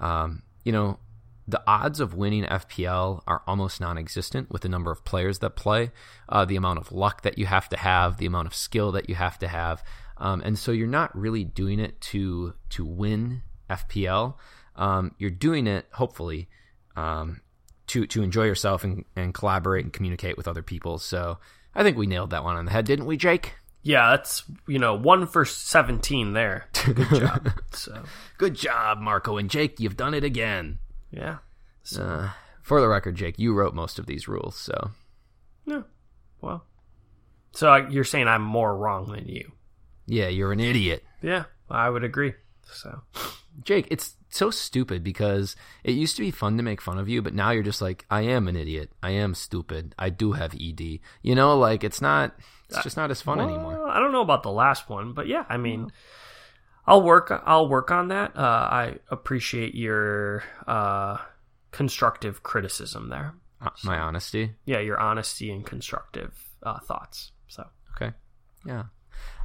[0.00, 0.98] um, you know,
[1.46, 5.50] the odds of winning FPL are almost non existent with the number of players that
[5.50, 5.92] play,
[6.28, 9.08] uh, the amount of luck that you have to have, the amount of skill that
[9.08, 9.84] you have to have.
[10.18, 14.34] Um, and so you're not really doing it to to win FPL.
[14.76, 16.48] Um, you're doing it, hopefully,
[16.96, 17.40] um,
[17.88, 20.98] to to enjoy yourself and, and collaborate and communicate with other people.
[20.98, 21.38] So
[21.74, 23.54] I think we nailed that one on the head, didn't we, Jake?
[23.82, 26.68] Yeah, that's you know one for seventeen there.
[26.84, 27.48] Good job.
[27.72, 28.02] so
[28.38, 29.80] good job, Marco and Jake.
[29.80, 30.78] You've done it again.
[31.10, 31.38] Yeah.
[31.82, 32.02] So.
[32.02, 32.30] Uh,
[32.62, 34.92] for the record, Jake, you wrote most of these rules, so
[35.66, 35.82] yeah.
[36.40, 36.64] Well,
[37.52, 39.52] so you're saying I'm more wrong than you?
[40.06, 41.04] Yeah, you're an idiot.
[41.20, 42.34] Yeah, I would agree.
[42.72, 43.02] So,
[43.64, 47.22] Jake, it's so stupid because it used to be fun to make fun of you,
[47.22, 48.90] but now you're just like, I am an idiot.
[49.02, 49.94] I am stupid.
[49.98, 51.00] I do have ED.
[51.22, 52.34] You know, like it's not.
[52.68, 53.88] It's just not as fun well, anymore.
[53.88, 55.92] I don't know about the last one, but yeah, I mean,
[56.86, 57.30] I'll work.
[57.44, 58.36] I'll work on that.
[58.36, 61.18] Uh, I appreciate your uh,
[61.70, 63.34] constructive criticism there.
[63.60, 64.54] Uh, my honesty.
[64.64, 67.32] Yeah, your honesty and constructive uh, thoughts.
[67.48, 67.66] So
[67.96, 68.14] okay,
[68.64, 68.84] yeah.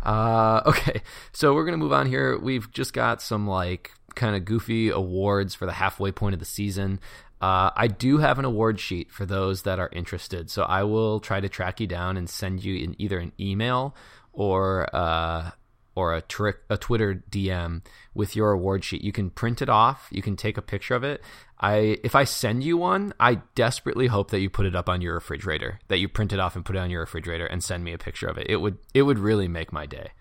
[0.03, 2.37] Uh, okay, so we're gonna move on here.
[2.37, 6.45] We've just got some like kind of goofy awards for the halfway point of the
[6.45, 6.99] season.
[7.39, 11.19] Uh, I do have an award sheet for those that are interested, so I will
[11.19, 13.95] try to track you down and send you in either an email
[14.33, 15.51] or uh,
[15.97, 17.83] or a, trick, a Twitter DM
[18.13, 19.01] with your award sheet.
[19.01, 20.07] You can print it off.
[20.11, 21.23] You can take a picture of it.
[21.59, 25.01] I if I send you one, I desperately hope that you put it up on
[25.01, 25.79] your refrigerator.
[25.87, 27.97] That you print it off and put it on your refrigerator and send me a
[27.97, 28.45] picture of it.
[28.47, 30.11] It would it would really make my day.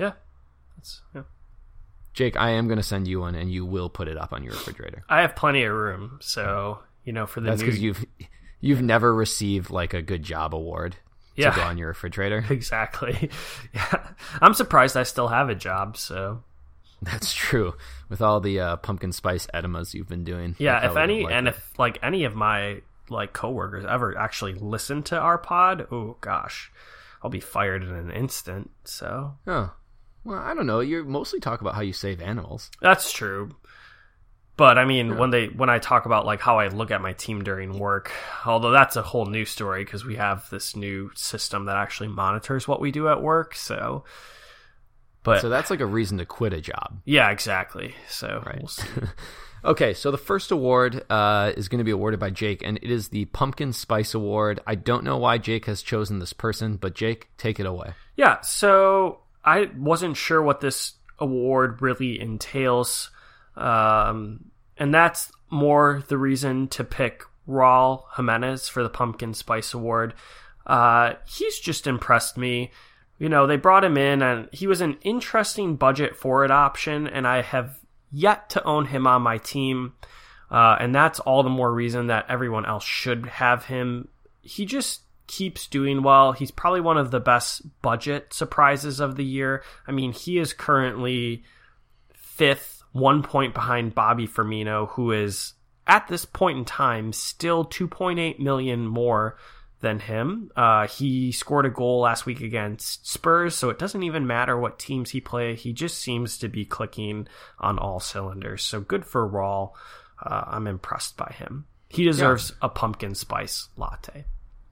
[0.00, 0.12] Yeah,
[0.78, 1.24] that's yeah.
[2.14, 4.42] Jake, I am going to send you one, and you will put it up on
[4.42, 5.04] your refrigerator.
[5.10, 7.88] I have plenty of room, so you know for the that's because new...
[7.88, 8.06] you've
[8.60, 10.96] you've never received like a good job award
[11.36, 11.50] yeah.
[11.50, 12.44] to go on your refrigerator.
[12.50, 13.30] Exactly.
[13.74, 14.08] Yeah,
[14.40, 15.96] I'm surprised I still have a job.
[15.96, 16.42] So
[17.02, 17.74] that's true
[18.08, 20.56] with all the uh, pumpkin spice enemas you've been doing.
[20.58, 21.54] Yeah, if any and it.
[21.54, 26.72] if like any of my like coworkers ever actually listen to our pod, oh gosh,
[27.22, 28.70] I'll be fired in an instant.
[28.84, 29.72] So oh
[30.24, 30.80] well, I don't know.
[30.80, 32.70] You mostly talk about how you save animals.
[32.80, 33.54] That's true.
[34.56, 35.18] But I mean, yeah.
[35.18, 38.10] when they when I talk about like how I look at my team during work,
[38.44, 42.66] although that's a whole new story because we have this new system that actually monitors
[42.66, 43.54] what we do at work.
[43.54, 44.04] So,
[45.22, 47.00] but so that's like a reason to quit a job.
[47.04, 47.94] Yeah, exactly.
[48.08, 48.62] So right.
[48.62, 49.08] We'll
[49.72, 52.90] okay, so the first award uh, is going to be awarded by Jake, and it
[52.90, 54.60] is the Pumpkin Spice Award.
[54.66, 57.92] I don't know why Jake has chosen this person, but Jake, take it away.
[58.16, 58.40] Yeah.
[58.40, 63.10] So I wasn't sure what this award really entails.
[63.56, 70.14] Um, and that's more the reason to pick Raul Jimenez for the Pumpkin Spice Award.
[70.66, 72.70] Uh, he's just impressed me.
[73.18, 77.26] You know, they brought him in and he was an interesting budget forward option, and
[77.26, 77.78] I have
[78.12, 79.94] yet to own him on my team.
[80.50, 84.08] Uh, and that's all the more reason that everyone else should have him.
[84.42, 86.32] He just keeps doing well.
[86.32, 89.64] He's probably one of the best budget surprises of the year.
[89.86, 91.42] I mean, he is currently
[92.14, 95.54] fifth, one point behind Bobby Firmino, who is
[95.86, 99.36] at this point in time still 2.8 million more
[99.80, 100.50] than him.
[100.56, 104.78] Uh, he scored a goal last week against Spurs, so it doesn't even matter what
[104.78, 105.54] teams he play.
[105.54, 107.28] He just seems to be clicking
[107.58, 108.62] on all cylinders.
[108.62, 109.72] So good for Raul.
[110.20, 111.66] Uh, I'm impressed by him.
[111.88, 112.66] He deserves yeah.
[112.66, 114.24] a pumpkin spice latte.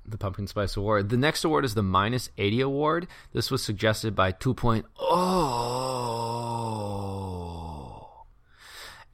[0.06, 1.08] The Pumpkin Spice Award.
[1.08, 3.08] The next award is the Minus 80 Award.
[3.32, 4.84] This was suggested by 2.0,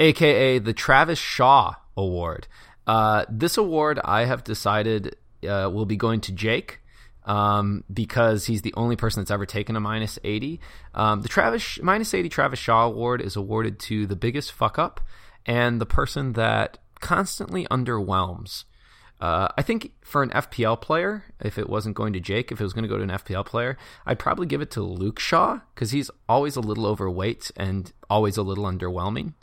[0.01, 2.49] aka the Travis Shaw Award.
[2.87, 6.81] Uh, this award, I have decided, uh, will be going to Jake
[7.25, 10.61] um, because he's the only person that's ever taken a minus 80.
[10.95, 15.01] Um, the Travis minus 80 Travis Shaw Award is awarded to the biggest fuck up
[15.47, 18.65] and the person that constantly underwhelms.
[19.21, 22.65] Uh, I think for an FPL player, if it wasn't going to Jake, if it
[22.65, 25.61] was going to go to an FPL player, I'd probably give it to Luke Shaw
[25.75, 29.35] because he's always a little overweight and always a little underwhelming.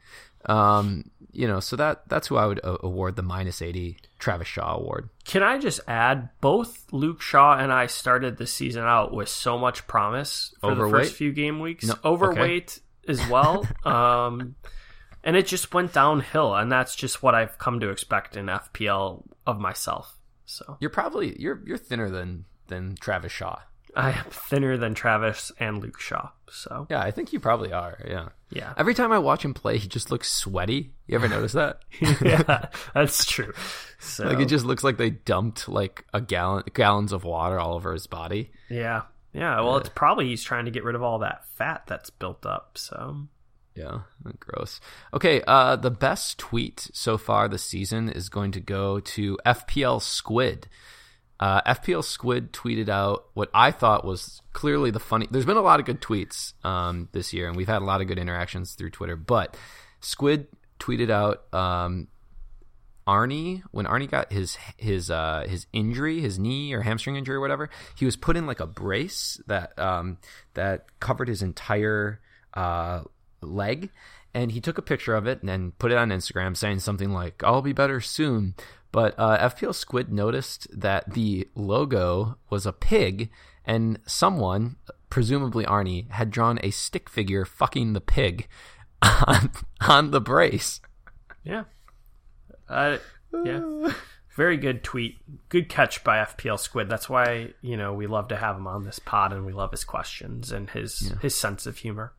[0.45, 4.75] Um, you know, so that that's who I would award the minus eighty Travis Shaw
[4.75, 5.09] award.
[5.25, 9.57] Can I just add, both Luke Shaw and I started the season out with so
[9.57, 10.91] much promise for overweight?
[10.91, 11.85] the first few game weeks.
[11.85, 13.11] No, overweight okay.
[13.11, 13.67] as well.
[13.85, 14.55] um,
[15.27, 19.23] and it just went downhill and that's just what i've come to expect in fpl
[19.45, 23.59] of myself so you're probably you're you're thinner than than travis shaw
[23.97, 26.87] i am thinner than travis and luke shaw so.
[26.89, 28.29] Yeah i think you probably are yeah.
[28.49, 28.73] Yeah.
[28.77, 30.93] Every time i watch him play he just looks sweaty.
[31.07, 31.81] You ever notice that?
[32.21, 33.53] Yeah that's true.
[33.99, 37.73] So like it just looks like they dumped like a gallon gallons of water all
[37.73, 38.51] over his body.
[38.69, 39.01] Yeah
[39.33, 42.45] yeah well it's probably he's trying to get rid of all that fat that's built
[42.45, 43.27] up so.
[43.75, 43.99] Yeah,
[44.39, 44.81] gross.
[45.13, 50.01] Okay, uh, the best tweet so far this season is going to go to FPL
[50.01, 50.67] Squid.
[51.39, 55.27] Uh, FPL Squid tweeted out what I thought was clearly the funny.
[55.29, 58.01] There's been a lot of good tweets um, this year, and we've had a lot
[58.01, 59.15] of good interactions through Twitter.
[59.15, 59.55] But
[59.99, 60.47] Squid
[60.79, 62.07] tweeted out um,
[63.07, 67.41] Arnie when Arnie got his his uh, his injury, his knee or hamstring injury or
[67.41, 67.69] whatever.
[67.95, 70.17] He was put in like a brace that um,
[70.55, 72.19] that covered his entire
[72.55, 73.03] uh,
[73.41, 73.91] leg
[74.37, 77.11] and he took a picture of it and then put it on Instagram saying something
[77.11, 78.53] like, I'll be better soon.
[78.91, 83.29] But uh, FPL Squid noticed that the logo was a pig,
[83.65, 84.77] and someone,
[85.09, 88.47] presumably Arnie, had drawn a stick figure fucking the pig
[89.01, 90.79] on, on the brace.
[91.43, 91.63] Yeah.
[92.69, 92.97] Uh,
[93.45, 93.91] yeah.
[94.35, 95.17] Very good tweet.
[95.49, 96.89] Good catch by FPL Squid.
[96.89, 99.71] That's why, you know, we love to have him on this pod and we love
[99.71, 101.17] his questions and his yeah.
[101.21, 102.13] his sense of humor.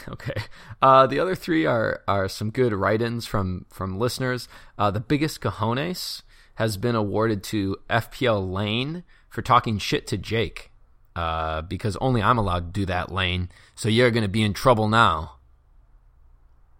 [0.08, 0.34] Okay.
[0.80, 4.48] Uh, the other three are are some good write-ins from from listeners.
[4.78, 6.22] Uh, the biggest cojones
[6.56, 10.70] has been awarded to FPL Lane for talking shit to Jake,
[11.16, 13.48] uh, because only I'm allowed to do that, Lane.
[13.74, 15.36] So you're going to be in trouble now.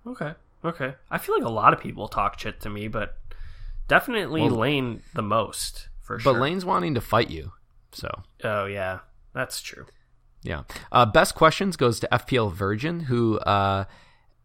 [0.07, 0.35] Okay.
[0.65, 0.95] Okay.
[1.11, 3.17] I feel like a lot of people talk shit to me, but
[3.89, 6.33] definitely well, Lane the most for sure.
[6.33, 7.53] But Lane's wanting to fight you,
[7.93, 8.09] so.
[8.45, 9.01] Oh yeah,
[9.33, 9.87] that's true.
[10.43, 10.63] Yeah.
[10.91, 13.85] Uh, best questions goes to FPL Virgin, who uh,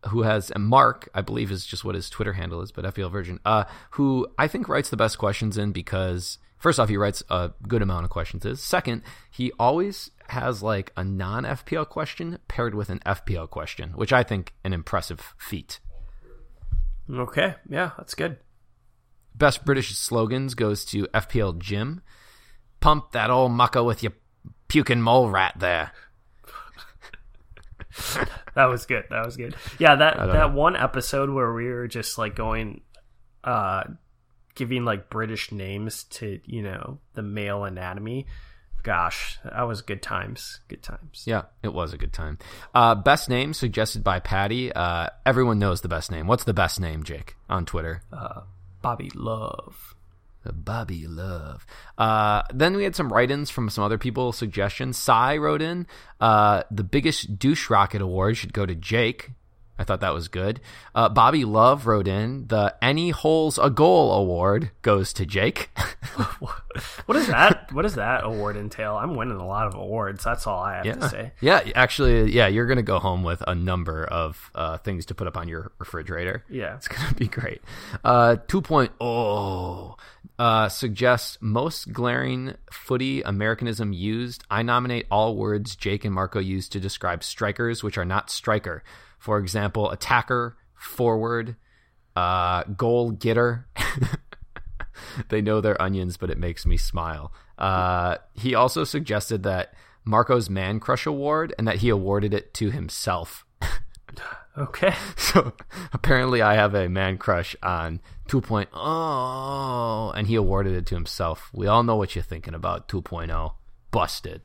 [0.09, 3.39] who has Mark, I believe is just what his Twitter handle is, but FPL Virgin,
[3.45, 7.51] uh, who I think writes the best questions in because first off, he writes a
[7.67, 8.45] good amount of questions.
[8.45, 13.91] Is second, he always has like a non FPL question paired with an FPL question,
[13.91, 15.79] which I think an impressive feat.
[17.09, 18.37] Okay, yeah, that's good.
[19.33, 22.01] Best British slogans goes to FPL Jim.
[22.79, 24.13] Pump that old mucka with your
[24.67, 25.91] puking mole rat there.
[28.55, 29.05] that was good.
[29.09, 29.55] That was good.
[29.79, 30.47] Yeah, that that know.
[30.49, 32.81] one episode where we were just like going
[33.43, 33.83] uh
[34.55, 38.25] giving like British names to, you know, the male anatomy.
[38.83, 40.61] Gosh, that was good times.
[40.67, 41.23] Good times.
[41.25, 42.37] Yeah, it was a good time.
[42.73, 44.71] Uh best name suggested by Patty.
[44.71, 46.27] Uh everyone knows the best name.
[46.27, 48.01] What's the best name, Jake, on Twitter?
[48.11, 48.41] Uh
[48.81, 49.95] Bobby Love.
[50.53, 51.65] Bobby Love.
[51.97, 54.31] Uh, then we had some write-ins from some other people.
[54.31, 54.97] Suggestions.
[54.97, 55.87] Sai wrote in,
[56.19, 59.31] uh, the biggest douche rocket award should go to Jake.
[59.79, 60.59] I thought that was good.
[60.95, 65.69] Uh, Bobby Love wrote in the Any Holes a Goal award goes to Jake.
[67.05, 67.71] what is that?
[67.71, 68.95] What does that award entail?
[68.95, 70.23] I'm winning a lot of awards.
[70.23, 70.95] That's all I have yeah.
[70.95, 71.31] to say.
[71.41, 75.27] Yeah, actually, yeah, you're gonna go home with a number of uh, things to put
[75.27, 76.43] up on your refrigerator.
[76.49, 77.61] Yeah, it's gonna be great.
[78.03, 79.96] Uh, 2.0
[80.39, 84.43] uh, suggests most glaring footy Americanism used.
[84.49, 88.83] I nominate all words Jake and Marco use to describe strikers, which are not striker.
[89.17, 91.55] For example, attacker, forward,
[92.15, 93.67] uh, goal getter.
[95.29, 97.33] they know their onions, but it makes me smile.
[97.57, 99.73] Uh, he also suggested that
[100.05, 103.43] Marco's Man Crush Award and that he awarded it to himself.
[104.57, 104.93] okay.
[105.17, 105.53] So
[105.93, 107.99] apparently, I have a man crush on
[108.29, 111.49] 2.0, and he awarded it to himself.
[111.53, 113.53] We all know what you're thinking about 2.0.
[113.91, 114.41] Busted.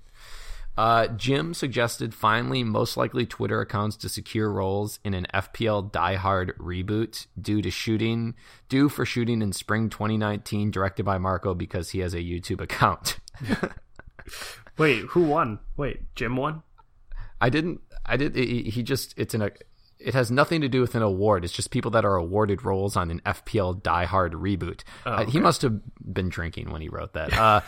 [0.76, 6.14] Uh, Jim suggested finally most likely Twitter accounts to secure roles in an FPL Die
[6.14, 8.34] Hard reboot due to shooting
[8.70, 13.18] due for shooting in spring 2019 directed by Marco because he has a YouTube account.
[14.78, 15.58] Wait, who won?
[15.76, 16.62] Wait, Jim won?
[17.38, 19.50] I didn't I did he just it's in a
[20.04, 21.44] it has nothing to do with an award.
[21.44, 24.82] It's just people that are awarded roles on an FPL Die Hard reboot.
[25.06, 25.22] Oh, okay.
[25.24, 27.32] uh, he must have been drinking when he wrote that.
[27.32, 27.60] Uh,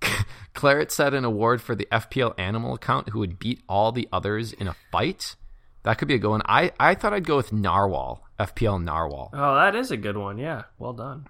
[0.54, 4.52] Claret said an award for the FPL animal account who would beat all the others
[4.52, 5.36] in a fight.
[5.84, 6.42] That could be a good one.
[6.44, 9.30] I, I thought I'd go with Narwhal, FPL Narwhal.
[9.32, 10.38] Oh, that is a good one.
[10.38, 11.26] Yeah, well done.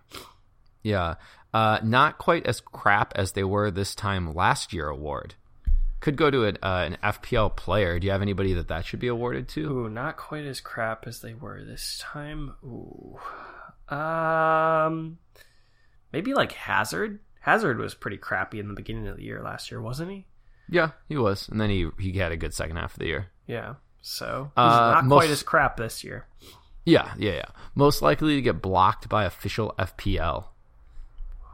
[0.82, 1.14] Yeah.
[1.54, 5.34] Uh, not quite as crap as they were this time last year award.
[6.02, 8.00] Could go to an, uh, an FPL player.
[8.00, 9.60] Do you have anybody that that should be awarded to?
[9.70, 12.54] Ooh, not quite as crap as they were this time.
[12.64, 13.18] Ooh.
[13.88, 15.18] Um,
[16.12, 17.20] maybe like Hazard.
[17.38, 20.26] Hazard was pretty crappy in the beginning of the year last year, wasn't he?
[20.68, 23.28] Yeah, he was, and then he he had a good second half of the year.
[23.46, 26.26] Yeah, so he's uh, not most, quite as crap this year.
[26.84, 27.48] Yeah, yeah, yeah.
[27.76, 30.46] Most likely to get blocked by official FPL.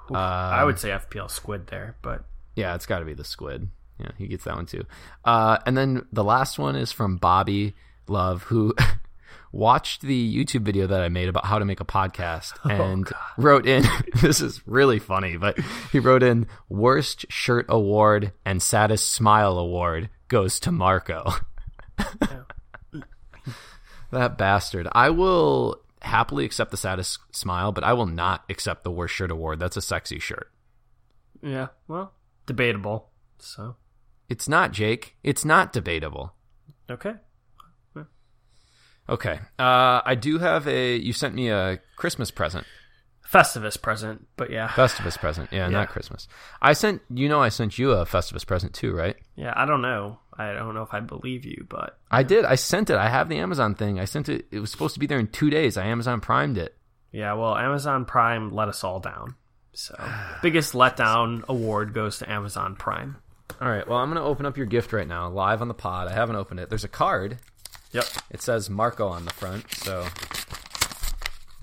[0.09, 2.25] Um, I would say FPL Squid there, but
[2.55, 3.69] yeah, it's got to be the Squid.
[3.99, 4.85] Yeah, he gets that one too.
[5.25, 7.75] Uh, and then the last one is from Bobby
[8.07, 8.75] Love, who
[9.53, 13.09] watched the YouTube video that I made about how to make a podcast oh, and
[13.13, 13.85] oh, wrote in
[14.23, 15.59] this is really funny, but
[15.91, 21.33] he wrote in worst shirt award and saddest smile award goes to Marco.
[24.11, 24.89] that bastard.
[24.93, 29.31] I will happily accept the saddest smile, but I will not accept the worst shirt
[29.31, 29.59] award.
[29.59, 30.51] That's a sexy shirt.
[31.43, 32.13] Yeah, well,
[32.47, 33.11] debatable.
[33.39, 33.77] So
[34.29, 35.17] it's not, Jake.
[35.23, 36.35] It's not debatable.
[36.91, 37.15] Okay.
[39.09, 39.41] Okay.
[39.59, 40.97] Uh, I do have a.
[40.97, 42.67] You sent me a Christmas present.
[43.27, 44.69] Festivus present, but yeah.
[44.69, 46.29] Festivus present, yeah, yeah, not Christmas.
[46.63, 47.03] I sent.
[47.13, 49.17] You know, I sent you a Festivus present too, right?
[49.37, 50.19] Yeah, I don't know.
[50.37, 52.45] I don't know if I believe you, but I did.
[52.45, 52.97] I sent it.
[52.97, 53.99] I have the Amazon thing.
[54.01, 54.47] I sent it.
[54.51, 55.77] It was supposed to be there in two days.
[55.77, 56.77] I Amazon Primed it.
[57.13, 59.35] Yeah, well, Amazon Prime let us all down.
[59.73, 59.95] So,
[60.43, 63.17] biggest letdown award goes to Amazon Prime.
[63.61, 63.87] All right.
[63.87, 66.09] Well, I'm going to open up your gift right now, live on the pod.
[66.09, 66.69] I haven't opened it.
[66.69, 67.39] There's a card
[67.93, 68.05] Yep.
[68.31, 70.07] It says Marco on the front, so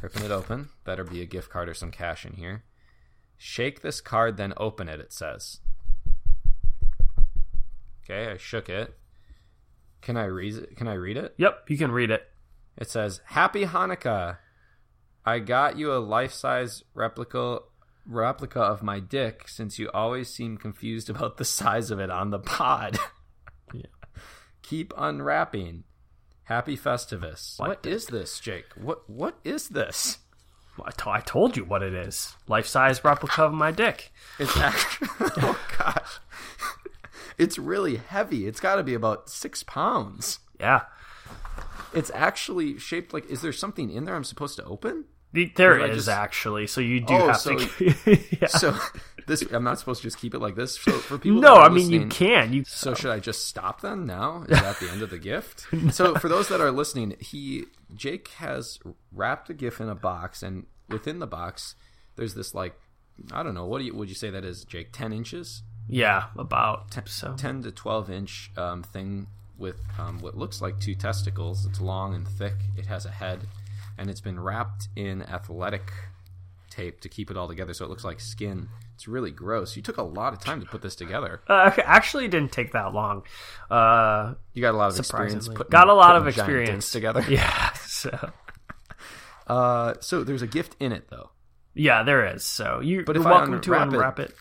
[0.02, 0.70] ripping it open.
[0.84, 2.64] Better be a gift card or some cash in here.
[3.38, 5.60] Shake this card, then open it, it says.
[8.04, 8.98] Okay, I shook it.
[10.02, 10.78] Can I read it?
[10.78, 11.36] Can I read it?
[11.38, 12.24] Yep, you can read it.
[12.78, 14.38] It says, Happy Hanukkah.
[15.26, 17.60] I got you a life size replica
[18.06, 22.30] replica of my dick since you always seem confused about the size of it on
[22.30, 22.98] the pod.
[23.74, 23.84] yeah.
[24.62, 25.84] Keep unwrapping.
[26.44, 27.60] Happy Festivus.
[27.60, 28.66] What, what is this, Jake?
[28.76, 30.20] What what is this?
[30.84, 32.36] I, t- I told you what it is.
[32.48, 34.12] Life size replica of my dick.
[34.40, 36.20] It's actually oh gosh,
[37.38, 38.46] it's really heavy.
[38.48, 40.40] It's got to be about six pounds.
[40.60, 40.82] Yeah,
[41.94, 43.30] it's actually shaped like.
[43.30, 45.06] Is there something in there I'm supposed to open?
[45.56, 46.10] There is just...
[46.10, 46.68] actually.
[46.68, 48.18] So you do oh, have so, to.
[48.42, 48.48] yeah.
[48.48, 48.76] So
[49.28, 50.80] this I'm not supposed to just keep it like this.
[50.80, 52.54] So for people, no, I mean you can.
[52.54, 54.06] You so should I just stop then?
[54.06, 55.68] Now is that the end of the gift?
[55.74, 55.90] no.
[55.90, 58.80] So for those that are listening, he Jake has
[59.12, 61.76] wrapped a gift in a box, and within the box,
[62.16, 62.80] there's this like
[63.32, 64.92] I don't know what do you would you say that is, Jake?
[64.92, 65.64] Ten inches?
[65.88, 67.36] Yeah, about 10, so.
[67.38, 69.28] 10 to twelve inch um, thing
[69.58, 71.66] with um, what looks like two testicles.
[71.66, 72.56] It's long and thick.
[72.76, 73.42] It has a head,
[73.98, 75.92] and it's been wrapped in athletic
[76.70, 78.70] tape to keep it all together, so it looks like skin.
[78.96, 79.76] It's really gross.
[79.76, 81.42] You took a lot of time to put this together.
[81.48, 83.24] Uh, actually, didn't take that long.
[83.70, 85.48] Uh, you got a lot of experience.
[85.48, 87.24] Putting, got a lot of experience together.
[87.30, 87.74] Yeah.
[87.74, 88.32] So.
[89.48, 91.32] Uh, so there's a gift in it though.
[91.74, 92.46] Yeah, there is.
[92.46, 94.36] So you, but you're welcome to unwrap it, it.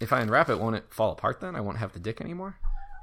[0.00, 1.54] If I unwrap it, won't it fall apart then?
[1.54, 2.58] I won't have the dick anymore.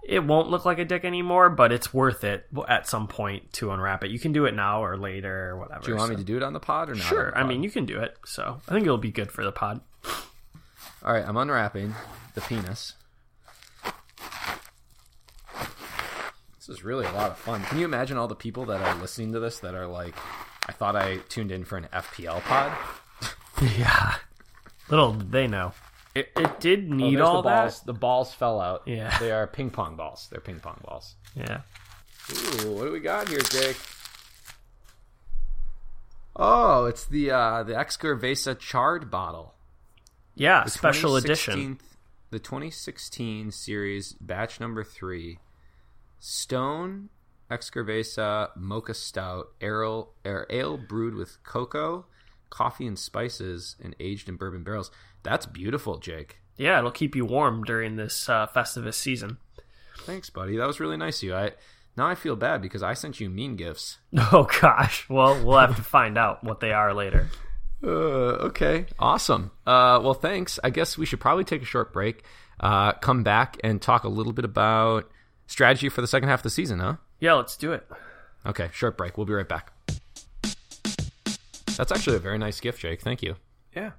[0.06, 3.72] It won't look like a dick anymore, but it's worth it at some point to
[3.72, 4.12] unwrap it.
[4.12, 5.82] You can do it now or later or whatever.
[5.82, 6.14] Do you want so.
[6.14, 7.04] me to do it on the pod or not?
[7.04, 7.36] Sure.
[7.36, 8.18] I mean, you can do it.
[8.26, 9.82] So I think it'll be good for the pod.
[11.04, 11.94] All right, I'm unwrapping
[12.36, 12.94] the penis.
[16.66, 17.62] This is really a lot of fun.
[17.64, 20.16] Can you imagine all the people that are listening to this that are like,
[20.66, 22.72] I thought I tuned in for an FPL pod?
[23.78, 24.16] yeah.
[24.90, 25.74] Little did they know.
[26.16, 27.80] It, it did oh, need oh, all the balls.
[27.80, 27.86] that.
[27.86, 28.84] The balls fell out.
[28.86, 29.18] Yeah.
[29.20, 30.28] They are ping pong balls.
[30.32, 31.16] They're ping pong balls.
[31.36, 31.62] Yeah.
[32.32, 33.78] Ooh, what do we got here, Jake?
[36.36, 39.54] Oh, it's the uh the Xocoveza Charred bottle.
[40.36, 41.80] Yeah, the special edition.
[42.32, 45.38] The 2016 series batch number 3
[46.20, 47.10] Stone
[47.52, 52.06] Xocoveza Mocha Stout ale, ale brewed with cocoa,
[52.54, 54.92] coffee and spices and aged in bourbon barrels.
[55.24, 56.38] That's beautiful, Jake.
[56.56, 59.38] Yeah, it'll keep you warm during this uh, Festivus season.
[60.02, 60.58] Thanks, buddy.
[60.58, 61.36] That was really nice of you.
[61.36, 61.52] I
[61.98, 63.98] now I feel bad because I sent you mean gifts.
[64.32, 65.08] Oh gosh.
[65.10, 67.28] Well, we'll have to find out what they are later.
[67.86, 68.86] Uh, okay.
[68.98, 69.52] Awesome.
[69.68, 70.58] Uh, well, thanks.
[70.64, 72.24] I guess we should probably take a short break.
[72.58, 75.12] Uh, come back and talk a little bit about
[75.48, 76.96] strategy for the second half of the season, huh?
[77.20, 77.86] Yeah, let's do it.
[78.46, 79.18] Okay, short break.
[79.18, 79.74] We'll be right back.
[81.78, 83.02] That's actually a very nice gift, Jake.
[83.02, 83.36] Thank you.
[83.76, 83.92] Yeah.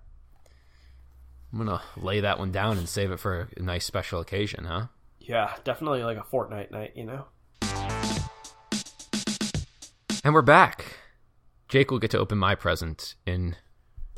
[1.53, 4.87] I'm gonna lay that one down and save it for a nice special occasion, huh?
[5.21, 7.27] Yeah, definitely like a Fortnite night, you know.
[10.25, 10.99] And we're back.
[11.69, 13.57] Jake will get to open my present in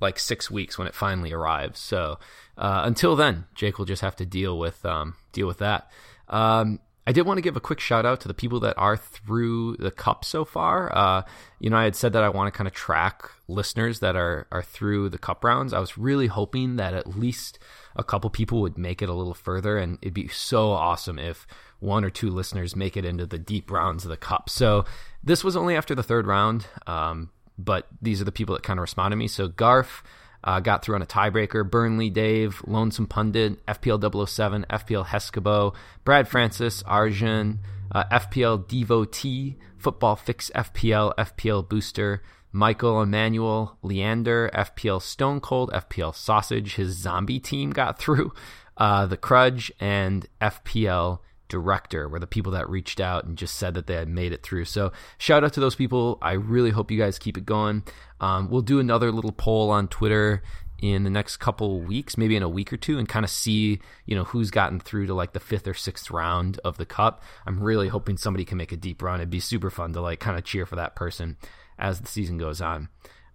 [0.00, 1.80] like six weeks when it finally arrives.
[1.80, 2.18] So
[2.56, 5.90] uh, until then, Jake will just have to deal with um, deal with that.
[6.28, 8.96] Um, I did want to give a quick shout out to the people that are
[8.96, 10.94] through the cup so far.
[10.96, 11.22] Uh,
[11.60, 14.48] you know, I had said that I want to kind of track listeners that are
[14.50, 15.72] are through the cup rounds.
[15.72, 17.60] I was really hoping that at least
[17.94, 21.46] a couple people would make it a little further, and it'd be so awesome if
[21.78, 24.50] one or two listeners make it into the deep rounds of the cup.
[24.50, 24.84] So
[25.22, 28.80] this was only after the third round, um, but these are the people that kind
[28.80, 29.28] of responded to me.
[29.28, 30.02] So Garf.
[30.46, 31.68] Uh, got through on a tiebreaker.
[31.68, 35.74] Burnley Dave, Lonesome Pundit, FPL 007, FPL Heskabo,
[36.04, 37.58] Brad Francis, Arjun,
[37.90, 42.22] uh, FPL Devotee, Football Fix FPL, FPL Booster,
[42.52, 46.76] Michael Emmanuel, Leander, FPL Stone Cold, FPL Sausage.
[46.76, 48.32] His zombie team got through.
[48.76, 53.74] Uh, the Crudge and FPL director were the people that reached out and just said
[53.74, 54.64] that they had made it through.
[54.64, 56.18] So shout out to those people.
[56.22, 57.84] I really hope you guys keep it going.
[58.20, 60.42] Um, we'll do another little poll on Twitter
[60.80, 63.80] in the next couple weeks, maybe in a week or two, and kind of see
[64.04, 67.22] you know who's gotten through to like the fifth or sixth round of the cup.
[67.46, 69.20] I'm really hoping somebody can make a deep run.
[69.20, 71.36] It'd be super fun to like kind of cheer for that person
[71.78, 72.88] as the season goes on.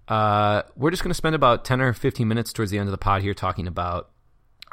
[0.07, 2.91] Uh, we're just going to spend about 10 or 15 minutes towards the end of
[2.91, 4.09] the pod here talking about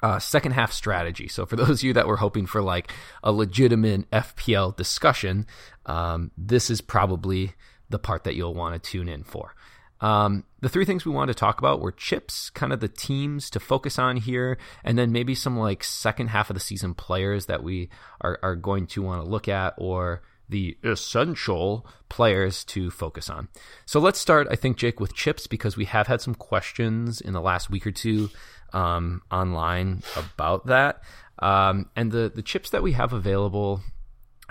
[0.03, 1.29] uh, second half strategy.
[1.29, 2.93] So for those of you that were hoping for like
[3.23, 5.47] a legitimate FPL discussion,
[5.87, 7.53] um, this is probably
[7.91, 9.55] the part that you'll want to tune in for.
[10.01, 13.51] Um, the three things we wanted to talk about were chips, kind of the teams
[13.51, 17.47] to focus on here, and then maybe some like second half of the season players
[17.47, 17.89] that we
[18.21, 23.49] are, are going to want to look at or the essential players to focus on.
[23.87, 27.35] So let's start, I think, Jake, with chips because we have had some questions in
[27.35, 28.31] the last week or two
[28.73, 31.03] um, online about that.
[31.39, 33.81] Um, and the, the chips that we have available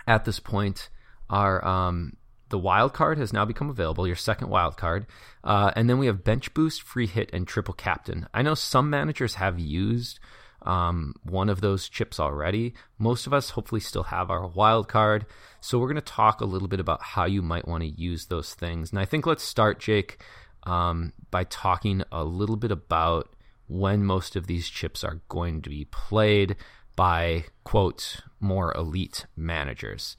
[0.08, 0.90] at this point
[1.30, 2.16] are um,
[2.50, 5.06] the wild card has now become available, your second wild card.
[5.44, 8.28] Uh, and then we have bench boost, free hit, and triple captain.
[8.34, 10.20] I know some managers have used
[10.62, 12.74] um, one of those chips already.
[12.98, 15.26] Most of us hopefully still have our wild card.
[15.62, 18.26] So we're going to talk a little bit about how you might want to use
[18.26, 18.92] those things.
[18.92, 20.24] And I think let's start, Jake,
[20.64, 23.30] um, by talking a little bit about
[23.68, 26.56] when most of these chips are going to be played
[26.96, 30.18] by, quote, more elite managers.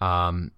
[0.00, 0.52] Um,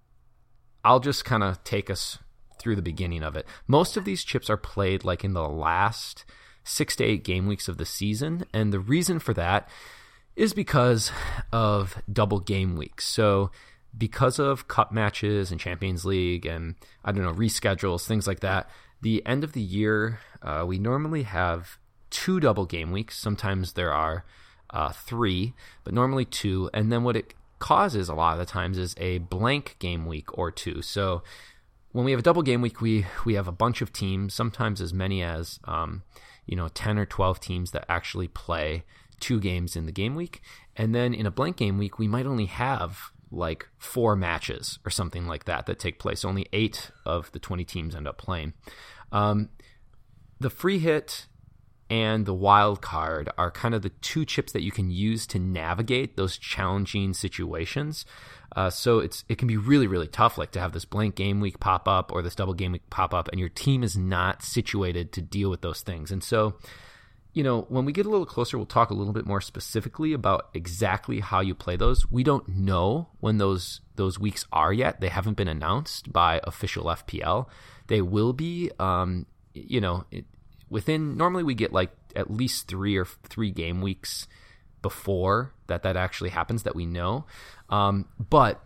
[0.83, 2.19] I'll just kind of take us
[2.59, 3.45] through the beginning of it.
[3.67, 6.25] Most of these chips are played like in the last
[6.63, 8.45] six to eight game weeks of the season.
[8.53, 9.67] And the reason for that
[10.35, 11.11] is because
[11.51, 13.05] of double game weeks.
[13.05, 13.51] So,
[13.97, 18.69] because of cup matches and Champions League and I don't know, reschedules, things like that,
[19.01, 23.17] the end of the year, uh, we normally have two double game weeks.
[23.17, 24.25] Sometimes there are
[24.69, 25.53] uh, three,
[25.83, 26.69] but normally two.
[26.73, 30.37] And then what it causes a lot of the times is a blank game week
[30.37, 30.81] or two.
[30.81, 31.23] So
[31.91, 34.81] when we have a double game week, we we have a bunch of teams, sometimes
[34.81, 36.03] as many as um,
[36.45, 38.83] you know, 10 or 12 teams that actually play
[39.19, 40.41] two games in the game week.
[40.75, 44.89] And then in a blank game week, we might only have like four matches or
[44.89, 46.25] something like that that take place.
[46.25, 48.53] Only eight of the 20 teams end up playing.
[49.11, 49.49] Um,
[50.39, 51.27] the free hit
[51.89, 55.39] and the wild card are kind of the two chips that you can use to
[55.39, 58.05] navigate those challenging situations.
[58.55, 61.39] Uh, so it's it can be really really tough, like to have this blank game
[61.39, 64.43] week pop up or this double game week pop up, and your team is not
[64.43, 66.11] situated to deal with those things.
[66.11, 66.55] And so,
[67.33, 70.13] you know, when we get a little closer, we'll talk a little bit more specifically
[70.13, 72.09] about exactly how you play those.
[72.11, 76.85] We don't know when those those weeks are yet; they haven't been announced by official
[76.85, 77.47] FPL.
[77.87, 78.71] They will be.
[78.79, 80.05] Um, you know,
[80.69, 84.27] within normally we get like at least three or three game weeks
[84.81, 87.25] before that that actually happens that we know.
[87.69, 88.63] Um, but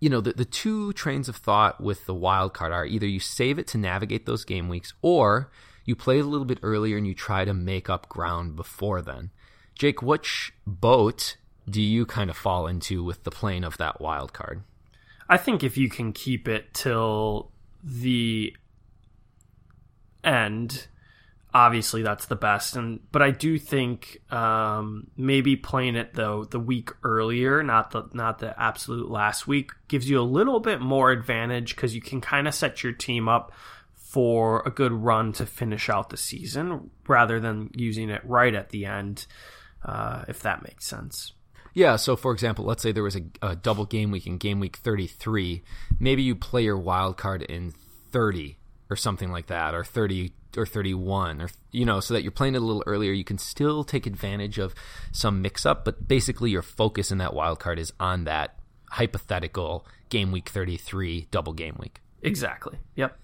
[0.00, 3.20] you know, the, the two trains of thought with the wild card are either you
[3.20, 5.50] save it to navigate those game weeks or
[5.84, 9.00] you play it a little bit earlier and you try to make up ground before
[9.00, 9.30] then.
[9.74, 11.36] Jake, which boat
[11.68, 14.62] do you kind of fall into with the plane of that wild card?
[15.28, 17.50] I think if you can keep it till
[17.82, 18.54] the
[20.24, 20.88] end,
[21.54, 26.58] obviously that's the best and but i do think um, maybe playing it though the
[26.58, 31.12] week earlier not the not the absolute last week gives you a little bit more
[31.12, 33.52] advantage because you can kind of set your team up
[33.94, 38.70] for a good run to finish out the season rather than using it right at
[38.70, 39.26] the end
[39.84, 41.32] uh, if that makes sense
[41.76, 44.60] yeah, so for example, let's say there was a, a double game week in game
[44.60, 45.64] week 33.
[45.98, 47.72] Maybe you play your wild card in
[48.12, 48.58] 30
[48.90, 52.54] or something like that, or 30 or 31 or you know so that you're playing
[52.54, 54.72] it a little earlier you can still take advantage of
[55.10, 58.56] some mix up but basically your focus in that wild card is on that
[58.90, 62.00] hypothetical game week 33 double game week.
[62.22, 62.78] Exactly.
[62.94, 63.18] Yep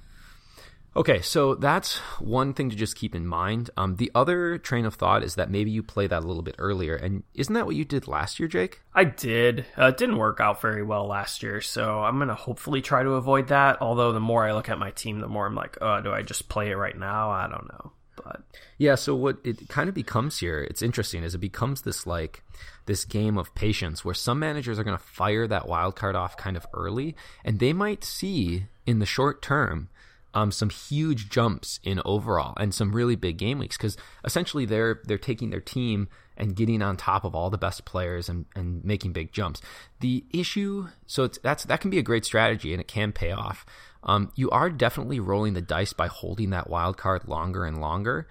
[0.96, 3.70] Okay, so that's one thing to just keep in mind.
[3.76, 6.56] Um, the other train of thought is that maybe you play that a little bit
[6.58, 8.80] earlier, and isn't that what you did last year, Jake?
[8.92, 9.66] I did.
[9.78, 13.10] Uh, it didn't work out very well last year, so I'm gonna hopefully try to
[13.10, 13.80] avoid that.
[13.80, 16.22] Although the more I look at my team, the more I'm like, oh, do I
[16.22, 17.30] just play it right now?
[17.30, 18.42] I don't know, but
[18.76, 18.96] yeah.
[18.96, 22.42] So what it kind of becomes here, it's interesting, is it becomes this like
[22.86, 26.56] this game of patience where some managers are gonna fire that wild card off kind
[26.56, 27.14] of early,
[27.44, 29.88] and they might see in the short term
[30.34, 35.00] um, some huge jumps in overall and some really big game weeks because essentially they're
[35.04, 38.84] they're taking their team and getting on top of all the best players and, and
[38.84, 39.60] making big jumps.
[40.00, 43.66] The issue, so that's that can be a great strategy and it can pay off.
[44.02, 48.28] Um, you are definitely rolling the dice by holding that wild card longer and longer.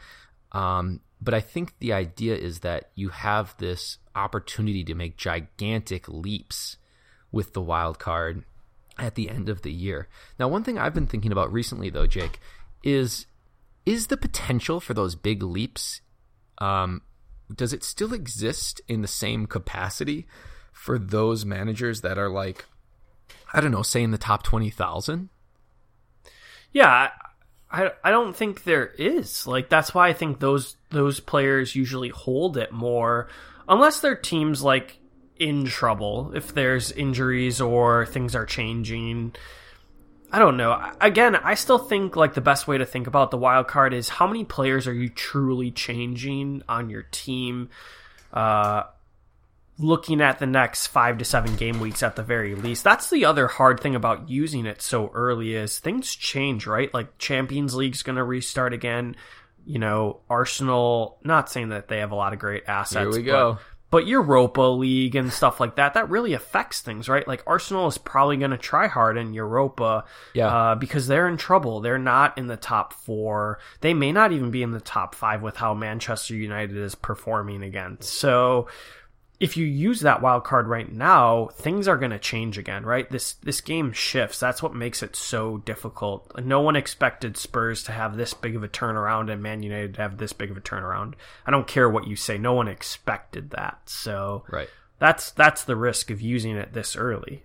[0.52, 6.08] Um, but I think the idea is that you have this opportunity to make gigantic
[6.08, 6.78] leaps
[7.32, 8.46] with the wild card
[9.00, 10.08] at the end of the year.
[10.38, 12.40] Now, one thing I've been thinking about recently, though, Jake,
[12.84, 13.26] is
[13.86, 16.02] is the potential for those big leaps?
[16.60, 17.02] Um,
[17.54, 20.28] does it still exist in the same capacity
[20.72, 22.66] for those managers that are like,
[23.54, 25.30] I don't know, say in the top twenty thousand?
[26.72, 27.10] Yeah,
[27.72, 29.48] I I don't think there is.
[29.48, 33.30] Like that's why I think those those players usually hold it more,
[33.68, 34.99] unless they're teams like
[35.40, 39.34] in trouble if there's injuries or things are changing.
[40.32, 40.92] I don't know.
[41.02, 44.10] Again, I still think like the best way to think about the wild card is
[44.10, 47.70] how many players are you truly changing on your team?
[48.32, 48.84] Uh,
[49.80, 52.84] looking at the next five to seven game weeks at the very least.
[52.84, 56.94] That's the other hard thing about using it so early is things change, right?
[56.94, 59.16] Like Champions League's going to restart again.
[59.66, 61.18] You know, Arsenal.
[61.24, 63.00] Not saying that they have a lot of great assets.
[63.00, 63.58] Here we go
[63.92, 67.28] but Europa League and stuff like that, that really affects things, right?
[67.28, 71.38] Like Arsenal is probably going to try hard in Europa, yeah, uh, because they're in
[71.38, 71.82] trouble.
[71.82, 73.60] They're not in the top four.
[73.82, 77.64] They may not even be in the top five with how Manchester United is performing
[77.64, 77.98] again.
[78.02, 78.68] So
[79.40, 83.10] if you use that wild card right now, things are going to change again, right?
[83.10, 84.40] This this game shifts.
[84.40, 86.30] That's what makes it so difficult.
[86.44, 90.02] No one expected Spurs to have this big of a turnaround and Man United to
[90.02, 91.14] have this big of a turnaround.
[91.46, 92.38] I don't care what you say.
[92.38, 93.80] No one expected that.
[93.86, 94.70] So right.
[95.00, 97.44] That's that's the risk of using it this early.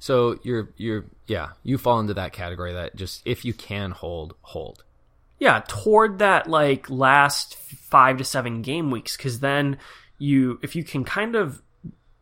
[0.00, 4.34] So you're you're yeah, you fall into that category that just if you can hold,
[4.42, 4.82] hold.
[5.38, 9.78] Yeah, toward that like last 5 to 7 game weeks cuz then
[10.18, 11.62] you if you can kind of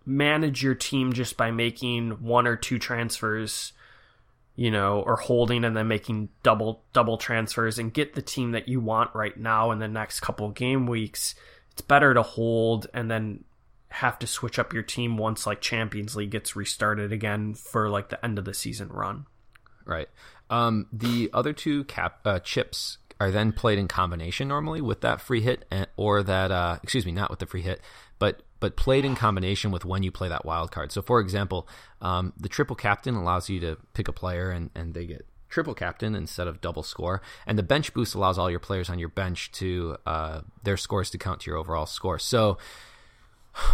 [0.06, 3.72] manage your team just by making one or two transfers
[4.56, 8.68] you know or holding and then making double double transfers and get the team that
[8.68, 11.34] you want right now in the next couple game weeks
[11.72, 13.42] it's better to hold and then
[13.94, 18.08] have to switch up your team once like champions league gets restarted again for like
[18.08, 19.24] the end of the season run.
[19.84, 20.08] Right.
[20.50, 25.20] Um, the other two cap uh, chips are then played in combination normally with that
[25.20, 27.80] free hit and, or that uh, excuse me not with the free hit
[28.18, 31.68] but but played in combination with when you play that wild card so for example
[32.00, 35.74] um, the triple captain allows you to pick a player and, and they get triple
[35.74, 37.22] captain instead of double score.
[37.46, 41.10] And the bench boost allows all your players on your bench to uh, their scores
[41.10, 42.18] to count to your overall score.
[42.18, 42.58] So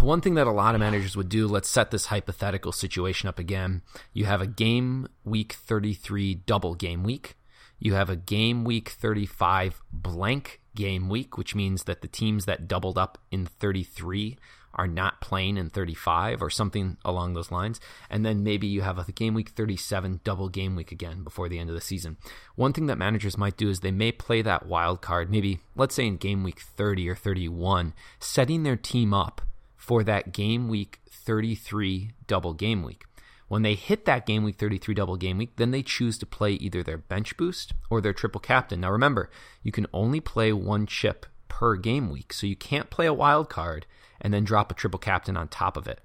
[0.01, 3.39] one thing that a lot of managers would do, let's set this hypothetical situation up
[3.39, 3.81] again.
[4.13, 7.35] You have a game week 33 double game week.
[7.81, 12.69] You have a game week 35 blank game week, which means that the teams that
[12.69, 14.37] doubled up in 33
[14.75, 17.81] are not playing in 35 or something along those lines.
[18.09, 21.59] And then maybe you have a game week 37 double game week again before the
[21.59, 22.19] end of the season.
[22.55, 25.95] One thing that managers might do is they may play that wild card, maybe let's
[25.95, 29.41] say in game week 30 or 31, setting their team up
[29.77, 33.05] for that game week 33 double game week.
[33.51, 36.53] When they hit that game week 33 double game week, then they choose to play
[36.53, 38.79] either their bench boost or their triple captain.
[38.79, 39.29] Now remember,
[39.65, 43.49] you can only play one chip per game week, so you can't play a wild
[43.51, 43.87] card
[44.21, 46.01] and then drop a triple captain on top of it.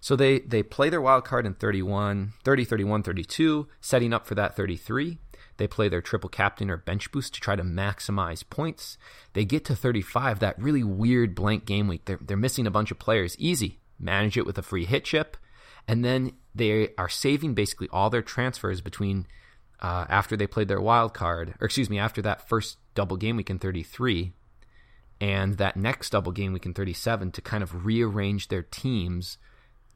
[0.00, 4.34] So they they play their wild card in 31, 30, 31, 32, setting up for
[4.34, 5.18] that 33.
[5.58, 8.98] They play their triple captain or bench boost to try to maximize points.
[9.34, 12.06] They get to 35, that really weird blank game week.
[12.06, 13.36] They're, they're missing a bunch of players.
[13.38, 13.78] Easy.
[13.96, 15.36] Manage it with a free hit chip.
[15.86, 19.26] And then they are saving basically all their transfers between
[19.80, 23.36] uh, after they played their wild card, or excuse me, after that first double game
[23.36, 24.32] week in 33
[25.20, 29.38] and that next double game week in 37 to kind of rearrange their teams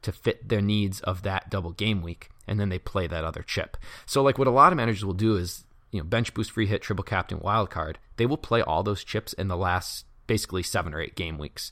[0.01, 2.29] to fit their needs of that double game week.
[2.47, 3.75] And then they play that other chip.
[4.05, 6.67] So, like what a lot of managers will do is, you know, bench boost, free
[6.67, 7.97] hit, triple captain, wild card.
[8.17, 11.71] They will play all those chips in the last basically seven or eight game weeks.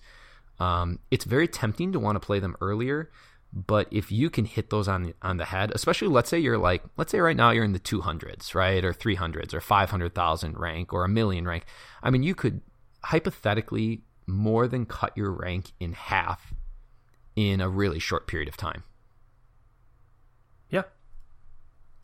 [0.59, 3.11] Um, it's very tempting to want to play them earlier
[3.53, 6.57] but if you can hit those on the, on the head, especially let's say you're
[6.57, 8.83] like, let's say right now you're in the 200s, right?
[8.83, 11.65] Or 300s or 500,000 rank or a million rank.
[12.01, 12.61] I mean, you could
[13.03, 16.53] hypothetically more than cut your rank in half
[17.35, 18.83] in a really short period of time.
[20.69, 20.83] Yeah.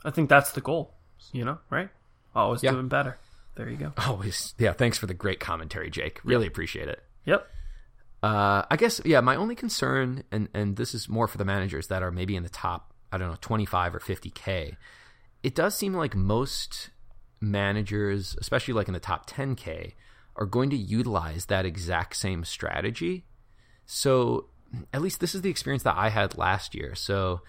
[0.05, 0.93] I think that's the goal,
[1.31, 1.89] you know, right?
[2.35, 2.71] Always yeah.
[2.71, 3.17] doing better.
[3.55, 3.93] There you go.
[3.97, 4.53] Always.
[4.59, 4.73] Yeah.
[4.73, 6.21] Thanks for the great commentary, Jake.
[6.23, 6.53] Really yep.
[6.53, 7.03] appreciate it.
[7.25, 7.47] Yep.
[8.21, 9.21] Uh, I guess yeah.
[9.21, 12.43] My only concern, and and this is more for the managers that are maybe in
[12.43, 14.75] the top, I don't know, twenty five or fifty k.
[15.41, 16.89] It does seem like most
[17.39, 19.95] managers, especially like in the top ten k,
[20.35, 23.25] are going to utilize that exact same strategy.
[23.85, 24.49] So
[24.93, 26.95] at least this is the experience that I had last year.
[26.95, 27.41] So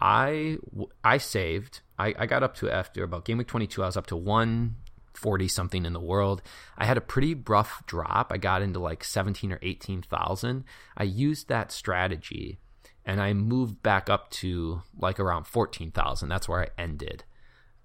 [0.00, 0.58] I
[1.02, 1.80] I saved.
[1.98, 3.82] I, I got up to after about game week twenty two.
[3.82, 4.76] I was up to one
[5.18, 6.40] 40 something in the world.
[6.76, 8.32] I had a pretty rough drop.
[8.32, 10.64] I got into like 17 or 18,000.
[10.96, 12.58] I used that strategy
[13.04, 16.28] and I moved back up to like around 14,000.
[16.28, 17.24] That's where I ended.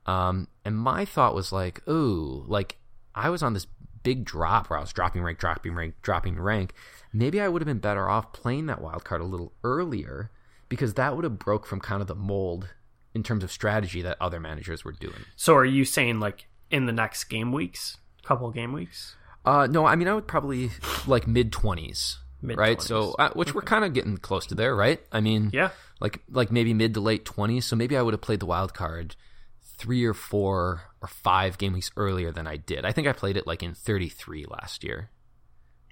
[0.05, 2.77] Um, and my thought was like, ooh, like
[3.15, 3.67] I was on this
[4.03, 6.73] big drop where I was dropping rank, dropping rank, dropping rank.
[7.11, 10.29] Maybe I would have been better off playing that wild card a little earlier
[10.69, 12.69] because that would have broke from kind of the mold
[13.13, 15.25] in terms of strategy that other managers were doing.
[15.35, 19.15] So are you saying like in the next game weeks, couple game weeks?
[19.45, 20.71] Uh, no, I mean I would probably
[21.07, 22.81] like mid twenties, right?
[22.81, 23.55] So uh, which okay.
[23.55, 24.99] we're kind of getting close to there, right?
[25.11, 25.69] I mean, yeah,
[26.01, 27.65] like like maybe mid to late twenties.
[27.65, 29.15] So maybe I would have played the wild card
[29.77, 32.85] three or four or five game weeks earlier than I did.
[32.85, 35.11] I think I played it like in thirty three last year,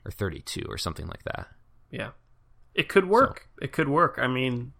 [0.04, 1.48] or thirty two or something like that.
[1.92, 2.12] Yeah,
[2.74, 3.48] it could work.
[3.60, 3.66] So.
[3.66, 4.18] It could work.
[4.20, 4.74] I mean,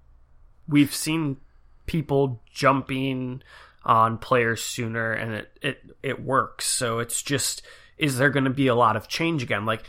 [0.68, 1.38] we've seen
[1.86, 3.44] people jumping
[3.84, 6.68] on players sooner and it it it works.
[6.68, 7.64] So it's just
[7.98, 9.66] is there going to be a lot of change again?
[9.66, 9.84] Like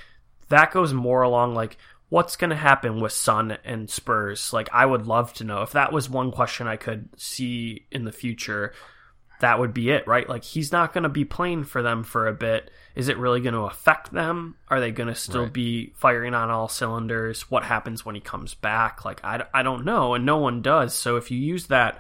[0.49, 1.76] that goes more along like
[2.09, 4.53] what's going to happen with Sun and Spurs?
[4.53, 8.05] Like I would love to know if that was one question I could see in
[8.05, 8.74] the future.
[9.40, 10.28] That would be it, right?
[10.28, 12.70] Like he's not going to be playing for them for a bit.
[12.95, 14.57] Is it really going to affect them?
[14.68, 15.53] Are they going to still right.
[15.53, 17.51] be firing on all cylinders?
[17.51, 19.07] What happens when he comes back?
[19.07, 20.95] Like I, I don't know, and no one does.
[20.95, 21.99] So if you use that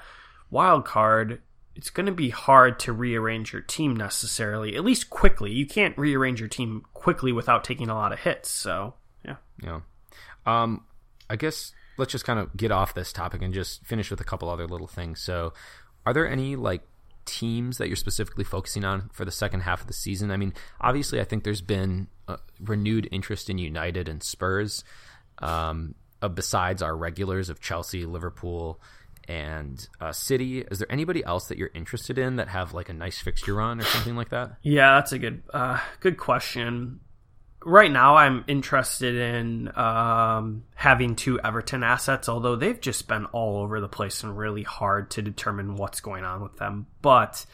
[0.50, 1.40] wild card
[1.74, 5.52] it's going to be hard to rearrange your team necessarily, at least quickly.
[5.52, 8.50] You can't rearrange your team quickly without taking a lot of hits.
[8.50, 8.94] So,
[9.24, 9.36] yeah.
[9.62, 9.80] Yeah.
[10.44, 10.84] Um,
[11.30, 14.24] I guess let's just kind of get off this topic and just finish with a
[14.24, 15.20] couple other little things.
[15.20, 15.54] So,
[16.04, 16.82] are there any like
[17.24, 20.30] teams that you're specifically focusing on for the second half of the season?
[20.30, 22.08] I mean, obviously, I think there's been
[22.60, 24.84] renewed interest in United and Spurs.
[25.38, 28.80] Um, uh, besides our regulars of Chelsea, Liverpool,
[29.28, 30.60] and uh, City.
[30.60, 33.80] Is there anybody else that you're interested in that have like a nice fixture run
[33.80, 34.56] or something like that?
[34.62, 37.00] Yeah, that's a good uh, good question.
[37.64, 43.58] Right now, I'm interested in um, having two Everton assets, although they've just been all
[43.62, 46.86] over the place and really hard to determine what's going on with them.
[47.02, 47.46] But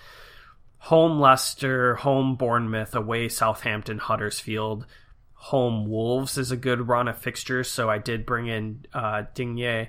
[0.78, 4.86] home Leicester, home Bournemouth, away Southampton, Huddersfield,
[5.34, 7.70] home Wolves is a good run of fixtures.
[7.70, 9.88] So I did bring in uh, Digne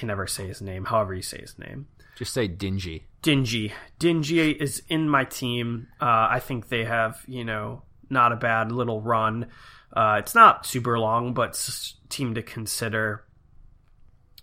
[0.00, 1.86] can never say his name, however you say his name.
[2.16, 3.06] Just say Dingy.
[3.22, 3.72] Dingy.
[3.98, 5.88] Dingy is in my team.
[6.00, 9.46] Uh, I think they have, you know, not a bad little run.
[9.92, 13.24] Uh, it's not super long, but it's a team to consider.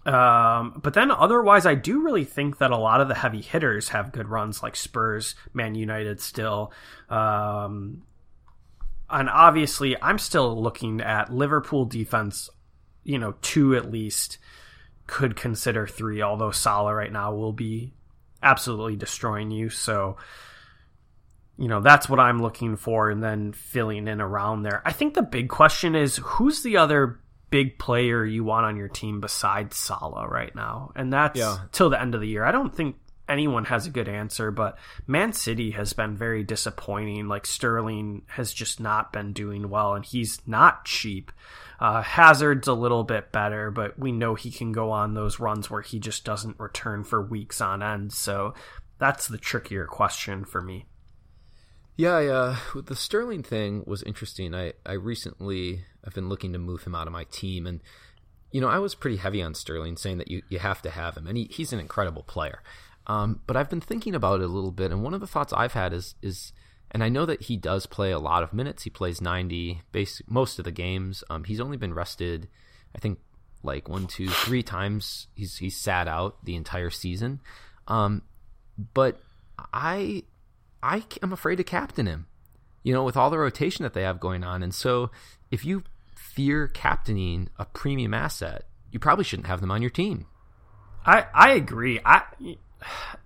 [0.06, 3.90] Um, but then otherwise, I do really think that a lot of the heavy hitters
[3.90, 6.72] have good runs, like Spurs, Man United still.
[7.10, 8.04] Um,
[9.10, 12.50] and obviously, I'm still looking at Liverpool defense,
[13.04, 14.38] you know, two at least,
[15.08, 17.94] could consider three, although Salah right now will be
[18.44, 19.70] absolutely destroying you.
[19.70, 20.18] So,
[21.58, 24.82] you know, that's what I'm looking for, and then filling in around there.
[24.86, 28.90] I think the big question is who's the other big player you want on your
[28.90, 30.92] team besides Salah right now?
[30.96, 31.58] And that's yeah.
[31.72, 32.44] till the end of the year.
[32.44, 32.98] I don't think
[33.30, 37.28] anyone has a good answer, but Man City has been very disappointing.
[37.28, 41.32] Like Sterling has just not been doing well, and he's not cheap.
[41.80, 45.70] Uh, Hazard's a little bit better, but we know he can go on those runs
[45.70, 48.14] where he just doesn't return for weeks on end.
[48.14, 48.54] So
[48.98, 50.86] that's the trickier question for me.
[51.96, 52.58] Yeah, yeah.
[52.76, 54.54] The Sterling thing was interesting.
[54.54, 57.82] I, I recently I've been looking to move him out of my team, and
[58.52, 61.18] you know I was pretty heavy on Sterling, saying that you, you have to have
[61.18, 62.62] him, and he, he's an incredible player.
[63.08, 65.54] Um, but I've been thinking about it a little bit, and one of the thoughts
[65.54, 66.54] I've had is is
[66.92, 68.84] and I know that he does play a lot of minutes.
[68.84, 71.24] He plays 90 basic most of the games.
[71.30, 72.48] Um, he's only been rested,
[72.96, 73.20] I think,
[73.62, 75.28] like one, two, three times.
[75.36, 77.42] He's he's sat out the entire season.
[77.88, 78.22] Um,
[78.94, 79.22] but
[79.74, 80.24] I
[80.82, 82.28] I am afraid to captain him.
[82.84, 85.12] You know, with all the rotation that they have going on, and so
[85.52, 85.84] if you
[86.16, 90.28] fear captaining a premium asset, you probably shouldn't have them on your team.
[91.06, 92.00] I I agree.
[92.06, 92.24] I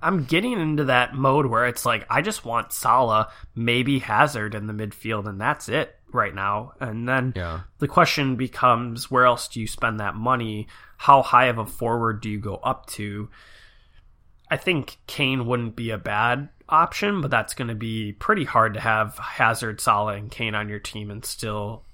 [0.02, 4.68] I'm getting into that mode where it's like I just want Salah, maybe Hazard in
[4.68, 6.74] the midfield, and that's it right now.
[6.80, 7.62] And then yeah.
[7.80, 10.68] the question becomes where else do you spend that money?
[10.97, 13.30] How high of a forward do you go up to?
[14.49, 18.74] I think Kane wouldn't be a bad option, but that's going to be pretty hard
[18.74, 21.86] to have Hazard, Salah, and Kane on your team and still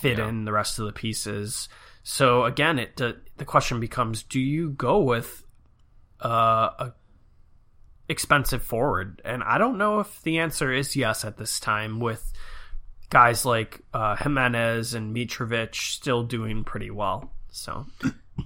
[0.00, 0.28] fit yeah.
[0.28, 1.68] in the rest of the pieces.
[2.02, 5.44] So again, it the, the question becomes: Do you go with
[6.22, 6.92] uh, a
[8.08, 9.22] expensive forward?
[9.24, 12.32] And I don't know if the answer is yes at this time with
[13.10, 17.32] guys like uh, Jimenez and Mitrovic still doing pretty well.
[17.50, 17.86] So,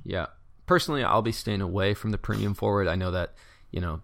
[0.05, 0.27] yeah.
[0.67, 2.89] Personally, I'll be staying away from the premium forward.
[2.89, 3.35] I know that,
[3.71, 4.01] you know,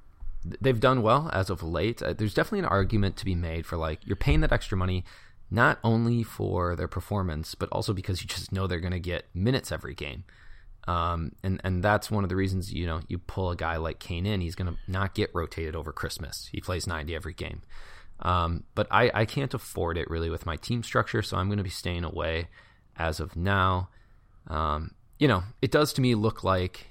[0.60, 2.02] they've done well as of late.
[2.02, 5.04] Uh, there's definitely an argument to be made for like you're paying that extra money
[5.50, 9.26] not only for their performance, but also because you just know they're going to get
[9.34, 10.24] minutes every game.
[10.86, 13.98] Um, and and that's one of the reasons you know you pull a guy like
[13.98, 16.48] Kane in, he's going to not get rotated over Christmas.
[16.50, 17.62] He plays 90 every game.
[18.22, 21.58] Um, but I, I can't afford it really with my team structure, so I'm going
[21.58, 22.48] to be staying away
[22.96, 23.88] as of now.
[24.46, 26.88] Um, you know, it does to me look like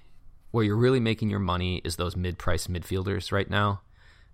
[0.52, 3.82] where you're really making your money is those mid-price midfielders right now.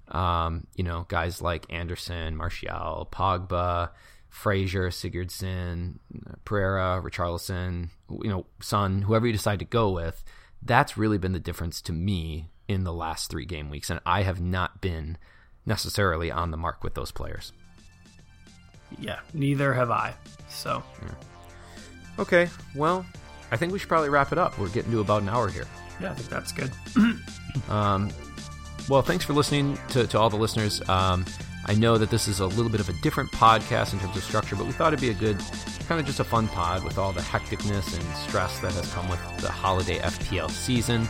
[0.07, 3.89] Um, you know, guys like Anderson, Martial, Pogba,
[4.35, 5.95] Fraser, Sigurdsson,
[6.43, 10.25] Pereira, Richarlison, you know, Son, whoever you decide to go with,
[10.61, 13.89] that's really been the difference to me in the last three game weeks.
[13.89, 15.17] And I have not been
[15.65, 17.53] necessarily on the mark with those players.
[18.99, 20.13] Yeah, neither have I.
[20.49, 20.83] So.
[21.01, 22.19] Yeah.
[22.19, 23.05] Okay, well,
[23.51, 24.59] I think we should probably wrap it up.
[24.59, 25.65] We're getting to about an hour here.
[26.01, 26.71] Yeah, I think that's good.
[27.69, 28.11] um,
[28.89, 30.87] well, thanks for listening to, to all the listeners.
[30.89, 31.25] Um,
[31.67, 34.23] I know that this is a little bit of a different podcast in terms of
[34.23, 35.39] structure, but we thought it'd be a good,
[35.87, 39.09] kind of just a fun pod with all the hecticness and stress that has come
[39.09, 41.07] with the holiday FPL season.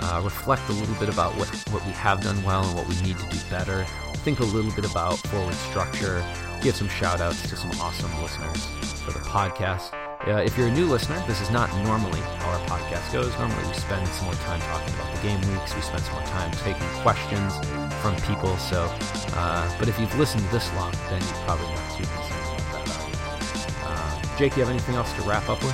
[0.00, 2.94] Uh, reflect a little bit about what, what we have done well and what we
[3.02, 3.84] need to do better.
[4.24, 6.24] Think a little bit about forward structure.
[6.62, 8.64] Give some shout outs to some awesome listeners
[9.02, 10.07] for the podcast.
[10.28, 13.32] Uh, if you're a new listener, this is not normally how our podcast goes.
[13.38, 15.74] Normally, we spend some more time talking about the game weeks.
[15.74, 17.56] We spend some more time taking questions
[18.02, 18.54] from people.
[18.58, 18.94] So,
[19.32, 23.74] uh, but if you've listened this long, then you probably not too concerned about that.
[23.84, 25.72] Uh, Jake, you have anything else to wrap up with?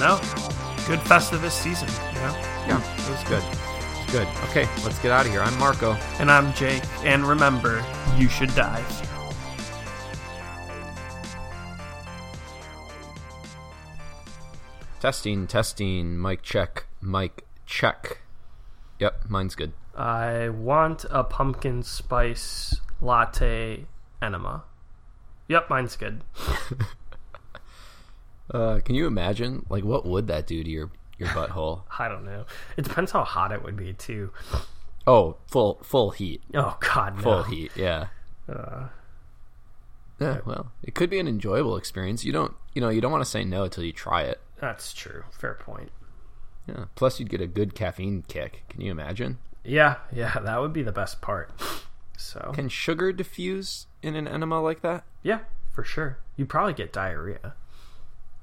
[0.00, 0.16] No.
[0.88, 1.88] Good Festivus season.
[2.14, 2.32] Yeah.
[2.66, 3.44] Yeah, it was good.
[4.10, 4.28] good.
[4.48, 5.42] Okay, let's get out of here.
[5.42, 5.92] I'm Marco.
[6.18, 6.84] And I'm Jake.
[7.04, 7.84] And remember,
[8.16, 8.82] you should die.
[15.02, 18.22] Testing, testing, mic check, mic check.
[19.00, 19.72] Yep, mine's good.
[19.96, 23.86] I want a pumpkin spice latte
[24.22, 24.62] enema.
[25.48, 26.22] Yep, mine's good.
[28.54, 29.66] uh, can you imagine?
[29.68, 31.82] Like, what would that do to your your butthole?
[31.98, 32.46] I don't know.
[32.76, 34.30] It depends how hot it would be too.
[35.04, 36.42] Oh, full full heat.
[36.54, 37.22] Oh God, no.
[37.22, 37.72] full heat.
[37.74, 38.06] Yeah.
[38.48, 38.86] Uh,
[40.22, 40.40] yeah.
[40.44, 42.24] Well, it could be an enjoyable experience.
[42.24, 44.40] You don't, you know, you don't want to say no until you try it.
[44.60, 45.24] That's true.
[45.30, 45.90] Fair point.
[46.66, 46.84] Yeah.
[46.94, 48.64] Plus, you'd get a good caffeine kick.
[48.68, 49.38] Can you imagine?
[49.64, 51.50] Yeah, yeah, that would be the best part.
[52.16, 55.04] So can sugar diffuse in an enema like that?
[55.22, 55.40] Yeah,
[55.72, 56.18] for sure.
[56.36, 57.54] You'd probably get diarrhea.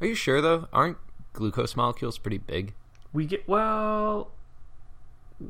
[0.02, 0.68] Are you sure though?
[0.72, 0.98] Aren't
[1.34, 2.74] glucose molecules pretty big?
[3.14, 4.32] We get well.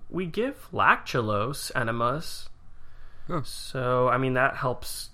[0.10, 2.50] We give lactulose enemas,
[3.28, 3.42] huh.
[3.44, 5.10] so I mean that helps.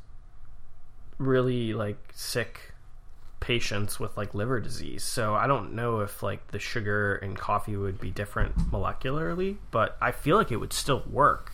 [1.17, 2.73] Really like sick
[3.39, 5.03] patients with like liver disease.
[5.03, 9.97] So I don't know if like the sugar in coffee would be different molecularly, but
[10.01, 11.53] I feel like it would still work.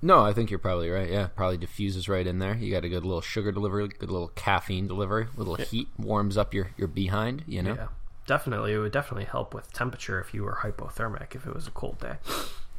[0.00, 1.10] No, I think you're probably right.
[1.10, 2.54] Yeah, probably diffuses right in there.
[2.54, 5.64] You got a good little sugar delivery, good little caffeine delivery, A little yeah.
[5.64, 7.42] heat warms up your your behind.
[7.46, 7.88] You know, yeah,
[8.26, 8.74] definitely.
[8.74, 12.00] It would definitely help with temperature if you were hypothermic if it was a cold
[12.00, 12.16] day.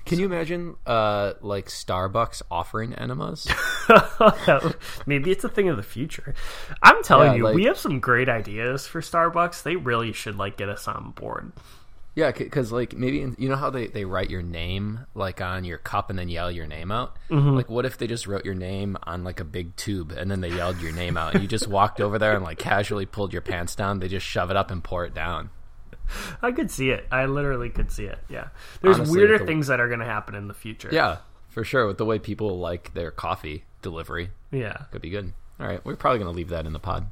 [0.05, 3.47] Can you imagine, uh, like Starbucks offering enemas?
[5.05, 6.35] Maybe it's a thing of the future.
[6.83, 9.63] I'm telling yeah, you, like, we have some great ideas for Starbucks.
[9.63, 11.51] They really should like get us on board.
[12.15, 15.65] Yeah, because like maybe in, you know how they, they write your name like on
[15.65, 17.17] your cup and then yell your name out.
[17.29, 17.55] Mm-hmm.
[17.55, 20.39] Like, what if they just wrote your name on like a big tube and then
[20.39, 23.33] they yelled your name out and you just walked over there and like casually pulled
[23.33, 23.99] your pants down?
[23.99, 25.49] They just shove it up and pour it down.
[26.41, 27.07] I could see it.
[27.11, 28.19] I literally could see it.
[28.29, 28.49] Yeah,
[28.81, 30.89] there's Honestly, weirder the, things that are going to happen in the future.
[30.91, 31.17] Yeah,
[31.49, 31.87] for sure.
[31.87, 34.31] With the way people like their coffee delivery.
[34.51, 35.33] Yeah, could be good.
[35.59, 37.07] All right, we're probably going to leave that in the pod.